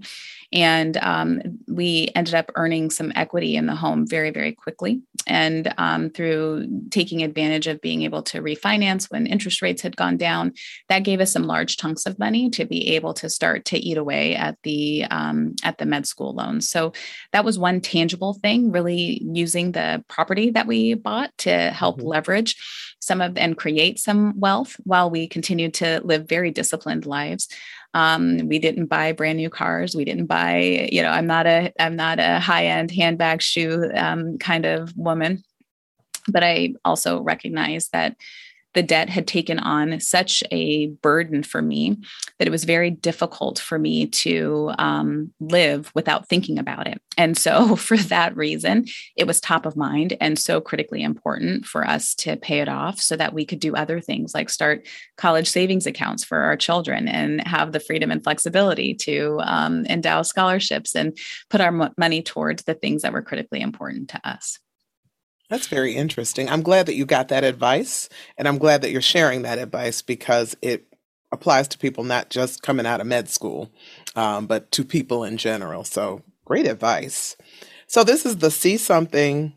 and 0.54 0.98
um, 0.98 1.42
we 1.68 2.10
ended 2.16 2.36
up 2.36 2.52
earning 2.54 2.92
some 2.92 3.12
equity 3.16 3.56
in 3.56 3.66
the 3.66 3.76
home 3.76 4.08
very, 4.08 4.30
very 4.30 4.52
quickly. 4.52 5.02
And 5.26 5.74
um, 5.80 6.12
through 6.12 6.68
taking 6.92 7.24
advantage 7.24 7.66
of 7.66 7.82
being 7.82 8.04
able 8.04 8.22
to 8.24 8.42
refinance 8.42 9.10
when 9.10 9.26
interest 9.26 9.64
rates 9.64 9.82
had 9.82 9.98
gone 9.98 10.16
down, 10.16 10.54
that 10.90 11.04
gave 11.04 11.20
us 11.22 11.32
some 11.32 11.44
large 11.44 11.78
chunks 11.78 12.06
of 12.06 12.20
money 12.20 12.52
to 12.52 12.66
be 12.66 12.96
able 12.96 13.16
to 13.16 13.30
start 13.30 13.66
to 13.66 13.78
eat 13.80 13.98
away 13.98 14.36
at 14.36 14.58
the 14.62 15.06
um, 15.10 15.56
at 15.64 15.80
the 15.80 15.88
med 15.88 16.06
school 16.06 16.36
loans. 16.36 16.70
So 16.70 16.94
that 17.32 17.44
was 17.44 17.58
one 17.58 17.82
tangible 17.82 18.36
thing, 18.36 18.72
really 18.72 19.24
using 19.24 19.72
the 19.72 20.04
property 20.08 20.52
that 20.52 20.68
we 20.68 20.94
bought 20.94 21.36
to 21.40 21.72
help 21.72 21.98
mm-hmm. 21.98 22.08
leverage 22.08 22.56
some 23.00 23.22
of 23.22 23.38
and 23.38 23.58
create 23.58 23.98
some 24.00 24.40
wealth 24.40 24.76
while 24.84 25.10
we 25.10 25.28
continued 25.28 25.74
to 25.76 26.00
live 26.04 26.30
very 26.30 26.52
disciplined 26.52 27.08
lives. 27.08 27.48
Um, 27.94 28.48
we 28.48 28.58
didn't 28.60 28.88
buy 28.88 29.12
brand 29.12 29.38
new 29.38 29.50
cars. 29.50 29.96
We 29.96 30.06
didn't 30.06 30.26
buy, 30.26 30.90
you 30.92 31.02
know, 31.02 31.10
I'm 31.10 31.28
not 31.28 31.46
a 31.46 31.72
I'm 31.80 31.96
not 31.96 32.20
a 32.20 32.40
high 32.40 32.66
end 32.66 32.92
handbag 32.92 33.42
shoe 33.42 33.92
um, 33.96 34.38
kind 34.40 34.66
of 34.66 34.96
woman, 34.98 35.44
but 36.28 36.44
I 36.44 36.74
also 36.84 37.22
recognize 37.22 37.90
that 37.90 38.16
the 38.74 38.84
debt 38.84 39.10
had 39.10 39.28
taken 39.28 39.60
on 39.60 40.00
such 40.00 40.44
a 40.52 40.88
burden 40.88 41.44
for 41.44 41.62
me 41.62 41.98
that 42.40 42.48
it 42.48 42.52
was 42.52 42.64
very 42.64 42.90
difficult 42.90 43.60
for 43.60 43.78
me 43.78 44.08
to 44.08 44.72
um, 44.80 45.32
live 45.40 45.92
without 45.96 46.28
thinking 46.28 46.58
about 46.58 46.88
it. 46.88 47.02
And 47.18 47.38
so, 47.38 47.76
for 47.84 47.98
that 47.98 48.36
reason, 48.36 48.86
it 49.16 49.28
was 49.28 49.40
top 49.40 49.66
of 49.66 49.76
mind 49.76 50.18
and 50.20 50.38
so 50.38 50.60
critically 50.60 51.04
important 51.04 51.66
for 51.66 51.88
us 51.88 52.16
to 52.16 52.36
pay 52.38 52.60
it 52.60 52.70
off 52.70 53.00
so 53.00 53.16
that 53.16 53.34
we 53.34 53.46
could 53.46 53.60
do 53.60 53.76
other 53.76 54.00
things 54.00 54.34
like 54.34 54.50
start 54.50 54.88
college 55.18 55.50
savings 55.50 55.86
accounts 55.86 56.24
for 56.24 56.40
our 56.40 56.58
children 56.58 57.08
and 57.08 57.46
have 57.48 57.72
the 57.72 57.80
freedom 57.80 58.12
and 58.12 58.24
flexibility 58.24 58.94
to 58.94 59.40
um, 59.44 59.86
endow 59.86 60.22
scholarships 60.22 60.96
and 60.96 61.18
put 61.50 61.62
our 61.62 61.92
money 61.98 62.22
towards 62.22 62.64
the 62.64 62.74
things 62.74 63.02
that 63.02 63.14
were 63.14 63.22
critically 63.22 63.62
important 63.62 64.10
to 64.10 64.20
us. 64.28 64.60
That's 65.50 65.68
very 65.68 65.96
interesting. 65.96 66.50
I'm 66.50 66.64
glad 66.64 66.86
that 66.86 66.96
you 66.96 67.06
got 67.06 67.28
that 67.28 67.44
advice 67.44 68.10
and 68.38 68.48
I'm 68.48 68.58
glad 68.58 68.82
that 68.82 68.92
you're 68.92 69.02
sharing 69.02 69.44
that 69.44 69.60
advice 69.60 70.02
because 70.02 70.56
it 70.62 70.88
applies 71.32 71.68
to 71.68 71.78
people 71.78 72.04
not 72.04 72.30
just 72.30 72.62
coming 72.62 72.86
out 72.86 73.02
of 73.02 73.08
med 73.08 73.28
school, 73.30 73.72
um, 74.16 74.48
but 74.48 74.72
to 74.72 74.84
people 74.84 75.24
in 75.24 75.38
general. 75.38 75.84
So 75.84 76.22
great 76.46 76.68
advice. 76.68 77.36
So 77.88 78.04
this 78.04 78.26
is 78.26 78.38
the 78.38 78.52
See 78.52 78.78
Something, 78.78 79.54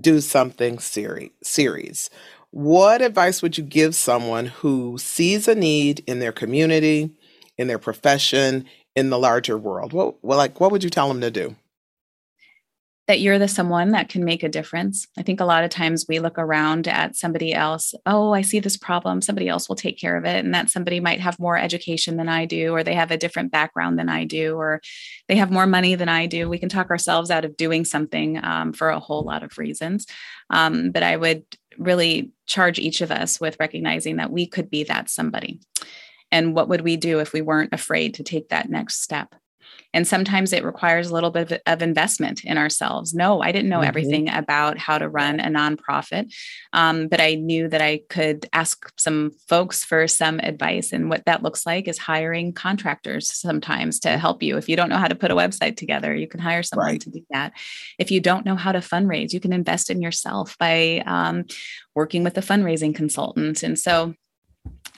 Do 0.00 0.20
Something 0.20 0.78
series. 0.78 2.10
What 2.50 3.02
advice 3.02 3.42
would 3.42 3.58
you 3.58 3.64
give 3.64 3.94
someone 3.94 4.46
who 4.46 4.96
sees 4.98 5.46
a 5.46 5.54
need 5.54 6.02
in 6.06 6.20
their 6.20 6.32
community, 6.32 7.10
in 7.58 7.66
their 7.66 7.78
profession, 7.78 8.64
in 8.94 9.10
the 9.10 9.18
larger 9.18 9.58
world? 9.58 9.92
What, 9.92 10.24
well, 10.24 10.38
like, 10.38 10.58
what 10.58 10.72
would 10.72 10.82
you 10.82 10.90
tell 10.90 11.08
them 11.08 11.20
to 11.20 11.30
do? 11.30 11.54
That 13.06 13.20
you're 13.20 13.38
the 13.38 13.46
someone 13.46 13.90
that 13.92 14.08
can 14.08 14.24
make 14.24 14.42
a 14.42 14.48
difference. 14.48 15.06
I 15.16 15.22
think 15.22 15.38
a 15.38 15.44
lot 15.44 15.62
of 15.62 15.70
times 15.70 16.06
we 16.08 16.18
look 16.18 16.38
around 16.38 16.88
at 16.88 17.14
somebody 17.14 17.54
else, 17.54 17.94
oh, 18.04 18.32
I 18.32 18.42
see 18.42 18.58
this 18.58 18.76
problem, 18.76 19.22
somebody 19.22 19.48
else 19.48 19.68
will 19.68 19.76
take 19.76 19.98
care 19.98 20.16
of 20.16 20.24
it. 20.24 20.44
And 20.44 20.52
that 20.54 20.70
somebody 20.70 20.98
might 20.98 21.20
have 21.20 21.38
more 21.38 21.56
education 21.56 22.16
than 22.16 22.28
I 22.28 22.46
do, 22.46 22.74
or 22.74 22.82
they 22.82 22.94
have 22.94 23.12
a 23.12 23.16
different 23.16 23.52
background 23.52 23.98
than 23.98 24.08
I 24.08 24.24
do, 24.24 24.56
or 24.56 24.80
they 25.28 25.36
have 25.36 25.52
more 25.52 25.66
money 25.66 25.94
than 25.94 26.08
I 26.08 26.26
do. 26.26 26.48
We 26.48 26.58
can 26.58 26.68
talk 26.68 26.90
ourselves 26.90 27.30
out 27.30 27.44
of 27.44 27.56
doing 27.56 27.84
something 27.84 28.42
um, 28.44 28.72
for 28.72 28.90
a 28.90 29.00
whole 29.00 29.22
lot 29.22 29.44
of 29.44 29.56
reasons. 29.56 30.06
Um, 30.50 30.90
but 30.90 31.04
I 31.04 31.16
would 31.16 31.44
really 31.78 32.32
charge 32.46 32.78
each 32.78 33.02
of 33.02 33.12
us 33.12 33.40
with 33.40 33.56
recognizing 33.60 34.16
that 34.16 34.32
we 34.32 34.46
could 34.46 34.68
be 34.68 34.84
that 34.84 35.10
somebody. 35.10 35.60
And 36.32 36.54
what 36.54 36.68
would 36.68 36.80
we 36.80 36.96
do 36.96 37.20
if 37.20 37.32
we 37.32 37.40
weren't 37.40 37.72
afraid 37.72 38.14
to 38.14 38.24
take 38.24 38.48
that 38.48 38.68
next 38.68 39.02
step? 39.02 39.34
And 39.92 40.06
sometimes 40.06 40.52
it 40.52 40.64
requires 40.64 41.08
a 41.08 41.14
little 41.14 41.30
bit 41.30 41.62
of, 41.66 41.82
investment 41.82 42.44
in 42.44 42.58
ourselves. 42.58 43.14
No, 43.14 43.42
I 43.42 43.52
didn't 43.52 43.68
know 43.68 43.78
mm-hmm. 43.78 43.88
everything 43.88 44.28
about 44.30 44.78
how 44.78 44.98
to 44.98 45.08
run 45.08 45.40
a 45.40 45.48
nonprofit, 45.48 46.32
um, 46.72 47.08
but 47.08 47.20
I 47.20 47.34
knew 47.34 47.68
that 47.68 47.80
I 47.80 48.00
could 48.08 48.46
ask 48.52 48.90
some 48.98 49.30
folks 49.48 49.84
for 49.84 50.08
some 50.08 50.40
advice. 50.40 50.92
And 50.92 51.08
what 51.08 51.24
that 51.26 51.42
looks 51.42 51.64
like 51.64 51.86
is 51.86 51.98
hiring 51.98 52.52
contractors 52.52 53.32
sometimes 53.32 54.00
to 54.00 54.18
help 54.18 54.42
you. 54.42 54.56
If 54.56 54.68
you 54.68 54.76
don't 54.76 54.88
know 54.88 54.96
how 54.98 55.08
to 55.08 55.14
put 55.14 55.30
a 55.30 55.36
website 55.36 55.76
together, 55.76 56.14
you 56.14 56.26
can 56.26 56.40
hire 56.40 56.62
someone 56.62 56.86
right. 56.86 57.00
to 57.00 57.10
do 57.10 57.24
that. 57.30 57.52
If 57.98 58.10
you 58.10 58.20
don't 58.20 58.44
know 58.44 58.56
how 58.56 58.72
to 58.72 58.80
fundraise, 58.80 59.32
you 59.32 59.40
can 59.40 59.52
invest 59.52 59.90
in 59.90 60.02
yourself 60.02 60.56
by 60.58 61.02
um, 61.06 61.44
working 61.94 62.24
with 62.24 62.36
a 62.36 62.42
fundraising 62.42 62.94
consultant. 62.94 63.62
And 63.62 63.78
so 63.78 64.14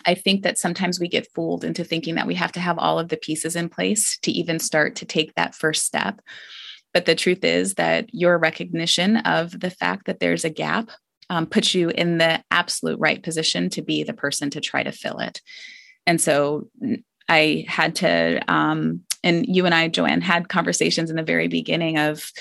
I 0.06 0.14
think 0.14 0.42
that 0.42 0.58
sometimes 0.58 0.98
we 0.98 1.08
get 1.08 1.32
fooled 1.34 1.64
into 1.64 1.84
thinking 1.84 2.14
that 2.16 2.26
we 2.26 2.34
have 2.34 2.52
to 2.52 2.60
have 2.60 2.78
all 2.78 2.98
of 2.98 3.08
the 3.08 3.16
pieces 3.16 3.56
in 3.56 3.68
place 3.68 4.18
to 4.22 4.30
even 4.30 4.58
start 4.58 4.96
to 4.96 5.06
take 5.06 5.34
that 5.34 5.54
first 5.54 5.84
step. 5.84 6.20
But 6.94 7.04
the 7.04 7.14
truth 7.14 7.44
is 7.44 7.74
that 7.74 8.12
your 8.12 8.38
recognition 8.38 9.18
of 9.18 9.58
the 9.58 9.70
fact 9.70 10.06
that 10.06 10.20
there's 10.20 10.44
a 10.44 10.50
gap 10.50 10.90
um, 11.30 11.46
puts 11.46 11.74
you 11.74 11.90
in 11.90 12.18
the 12.18 12.42
absolute 12.50 12.98
right 12.98 13.22
position 13.22 13.68
to 13.70 13.82
be 13.82 14.02
the 14.02 14.14
person 14.14 14.50
to 14.50 14.60
try 14.60 14.82
to 14.82 14.92
fill 14.92 15.18
it. 15.18 15.42
And 16.06 16.20
so 16.20 16.68
I 17.28 17.66
had 17.68 17.96
to, 17.96 18.40
um, 18.48 19.02
and 19.22 19.44
you 19.46 19.66
and 19.66 19.74
I, 19.74 19.88
Joanne, 19.88 20.22
had 20.22 20.48
conversations 20.48 21.10
in 21.10 21.16
the 21.16 21.22
very 21.22 21.48
beginning 21.48 21.98
of 21.98 22.32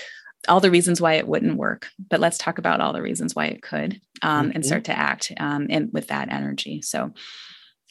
all 0.47 0.59
the 0.61 0.71
reasons 0.71 1.01
why 1.01 1.13
it 1.13 1.27
wouldn't 1.27 1.57
work, 1.57 1.89
but 2.09 2.19
let's 2.19 2.37
talk 2.37 2.57
about 2.57 2.79
all 2.79 2.93
the 2.93 3.01
reasons 3.01 3.35
why 3.35 3.47
it 3.47 3.61
could 3.61 3.99
um, 4.21 4.47
mm-hmm. 4.47 4.55
and 4.55 4.65
start 4.65 4.85
to 4.85 4.97
act 4.97 5.33
um, 5.37 5.67
and 5.69 5.91
with 5.91 6.07
that 6.07 6.31
energy. 6.31 6.81
So 6.81 7.11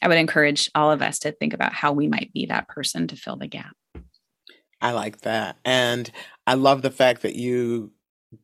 I 0.01 0.07
would 0.07 0.17
encourage 0.17 0.69
all 0.75 0.91
of 0.91 1.01
us 1.01 1.19
to 1.19 1.31
think 1.31 1.53
about 1.53 1.73
how 1.73 1.91
we 1.91 2.07
might 2.07 2.31
be 2.33 2.45
that 2.47 2.67
person 2.67 3.07
to 3.07 3.15
fill 3.15 3.35
the 3.35 3.47
gap. 3.47 3.75
I 4.81 4.91
like 4.91 5.21
that. 5.21 5.57
And 5.65 6.11
I 6.45 6.53
love 6.53 6.81
the 6.81 6.91
fact 6.91 7.23
that 7.23 7.35
you, 7.35 7.91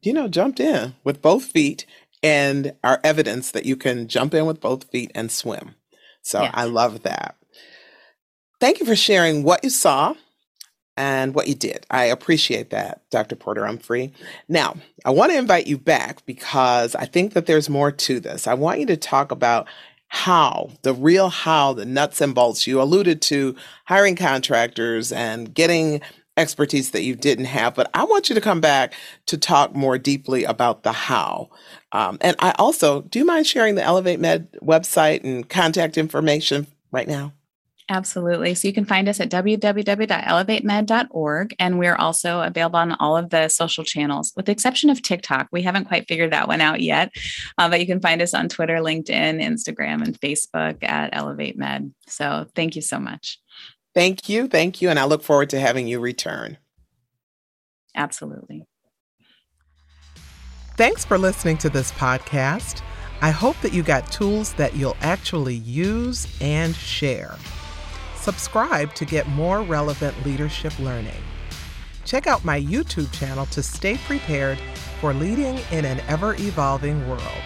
you 0.01 0.13
know, 0.13 0.27
jumped 0.27 0.59
in 0.59 0.95
with 1.03 1.21
both 1.21 1.43
feet 1.45 1.85
and 2.23 2.73
are 2.83 2.99
evidence 3.03 3.51
that 3.51 3.65
you 3.65 3.75
can 3.75 4.07
jump 4.07 4.33
in 4.33 4.45
with 4.45 4.59
both 4.59 4.89
feet 4.89 5.11
and 5.13 5.31
swim. 5.31 5.75
So 6.23 6.41
yes. 6.41 6.51
I 6.55 6.63
love 6.65 7.03
that. 7.03 7.35
Thank 8.59 8.79
you 8.79 8.85
for 8.85 8.95
sharing 8.95 9.43
what 9.43 9.63
you 9.63 9.69
saw 9.69 10.15
and 10.95 11.35
what 11.35 11.47
you 11.47 11.55
did. 11.55 11.85
I 11.91 12.05
appreciate 12.05 12.69
that, 12.69 13.01
Dr. 13.11 13.35
Porter 13.35 13.63
Umphrey. 13.63 14.13
Now, 14.47 14.75
I 15.05 15.09
want 15.09 15.31
to 15.31 15.37
invite 15.37 15.67
you 15.67 15.77
back 15.77 16.25
because 16.25 16.95
I 16.95 17.05
think 17.05 17.33
that 17.33 17.45
there's 17.45 17.69
more 17.69 17.91
to 17.91 18.19
this. 18.19 18.47
I 18.47 18.53
want 18.53 18.79
you 18.79 18.85
to 18.87 18.97
talk 18.97 19.31
about 19.31 19.67
how, 20.13 20.69
the 20.83 20.93
real 20.93 21.29
how, 21.29 21.73
the 21.73 21.85
nuts 21.85 22.21
and 22.21 22.35
bolts. 22.35 22.67
You 22.67 22.79
alluded 22.79 23.19
to 23.23 23.55
hiring 23.85 24.15
contractors 24.15 25.11
and 25.11 25.51
getting 25.51 26.01
expertise 26.37 26.91
that 26.91 27.01
you 27.01 27.15
didn't 27.15 27.45
have, 27.45 27.73
but 27.73 27.89
I 27.95 28.03
want 28.03 28.29
you 28.29 28.35
to 28.35 28.41
come 28.41 28.61
back 28.61 28.93
to 29.25 29.39
talk 29.39 29.75
more 29.75 29.97
deeply 29.97 30.43
about 30.43 30.83
the 30.83 30.91
how. 30.91 31.49
Um, 31.93 32.19
and 32.21 32.35
I 32.37 32.53
also, 32.59 33.01
do 33.01 33.17
you 33.17 33.25
mind 33.25 33.47
sharing 33.47 33.73
the 33.73 33.81
Elevate 33.81 34.19
Med 34.19 34.51
website 34.61 35.23
and 35.23 35.49
contact 35.49 35.97
information 35.97 36.67
right 36.91 37.07
now? 37.07 37.33
Absolutely. 37.89 38.55
So 38.55 38.65
you 38.67 38.73
can 38.73 38.85
find 38.85 39.07
us 39.09 39.19
at 39.19 39.29
www.elevatemed.org. 39.29 41.55
And 41.59 41.77
we're 41.77 41.95
also 41.95 42.41
available 42.41 42.79
on 42.79 42.93
all 42.93 43.17
of 43.17 43.29
the 43.29 43.49
social 43.49 43.83
channels, 43.83 44.31
with 44.35 44.45
the 44.45 44.53
exception 44.53 44.89
of 44.89 45.01
TikTok. 45.01 45.49
We 45.51 45.63
haven't 45.63 45.83
quite 45.85 46.07
figured 46.07 46.31
that 46.31 46.47
one 46.47 46.61
out 46.61 46.79
yet, 46.81 47.11
uh, 47.57 47.69
but 47.69 47.81
you 47.81 47.85
can 47.85 47.99
find 47.99 48.21
us 48.21 48.33
on 48.33 48.47
Twitter, 48.47 48.77
LinkedIn, 48.77 49.43
Instagram, 49.43 50.01
and 50.01 50.17
Facebook 50.19 50.81
at 50.83 51.09
Elevate 51.13 51.57
Med. 51.57 51.93
So 52.07 52.47
thank 52.55 52.75
you 52.75 52.81
so 52.81 52.99
much. 52.99 53.39
Thank 53.93 54.29
you. 54.29 54.47
Thank 54.47 54.81
you. 54.81 54.89
And 54.89 54.97
I 54.97 55.03
look 55.05 55.23
forward 55.23 55.49
to 55.51 55.59
having 55.59 55.87
you 55.87 55.99
return. 55.99 56.57
Absolutely. 57.95 58.65
Thanks 60.77 61.05
for 61.05 61.19
listening 61.19 61.57
to 61.57 61.69
this 61.69 61.91
podcast. 61.91 62.81
I 63.21 63.29
hope 63.29 63.59
that 63.61 63.73
you 63.73 63.83
got 63.83 64.11
tools 64.11 64.53
that 64.53 64.75
you'll 64.75 64.97
actually 65.01 65.53
use 65.55 66.27
and 66.41 66.75
share. 66.75 67.35
Subscribe 68.23 68.93
to 68.93 69.03
get 69.03 69.27
more 69.27 69.63
relevant 69.63 70.15
leadership 70.25 70.79
learning. 70.79 71.21
Check 72.05 72.25
out 72.25 72.45
my 72.45 72.61
YouTube 72.61 73.11
channel 73.11 73.45
to 73.47 73.61
stay 73.61 73.97
prepared 73.97 74.57
for 75.01 75.13
leading 75.13 75.59
in 75.71 75.83
an 75.83 75.99
ever 76.07 76.33
evolving 76.35 77.05
world. 77.09 77.43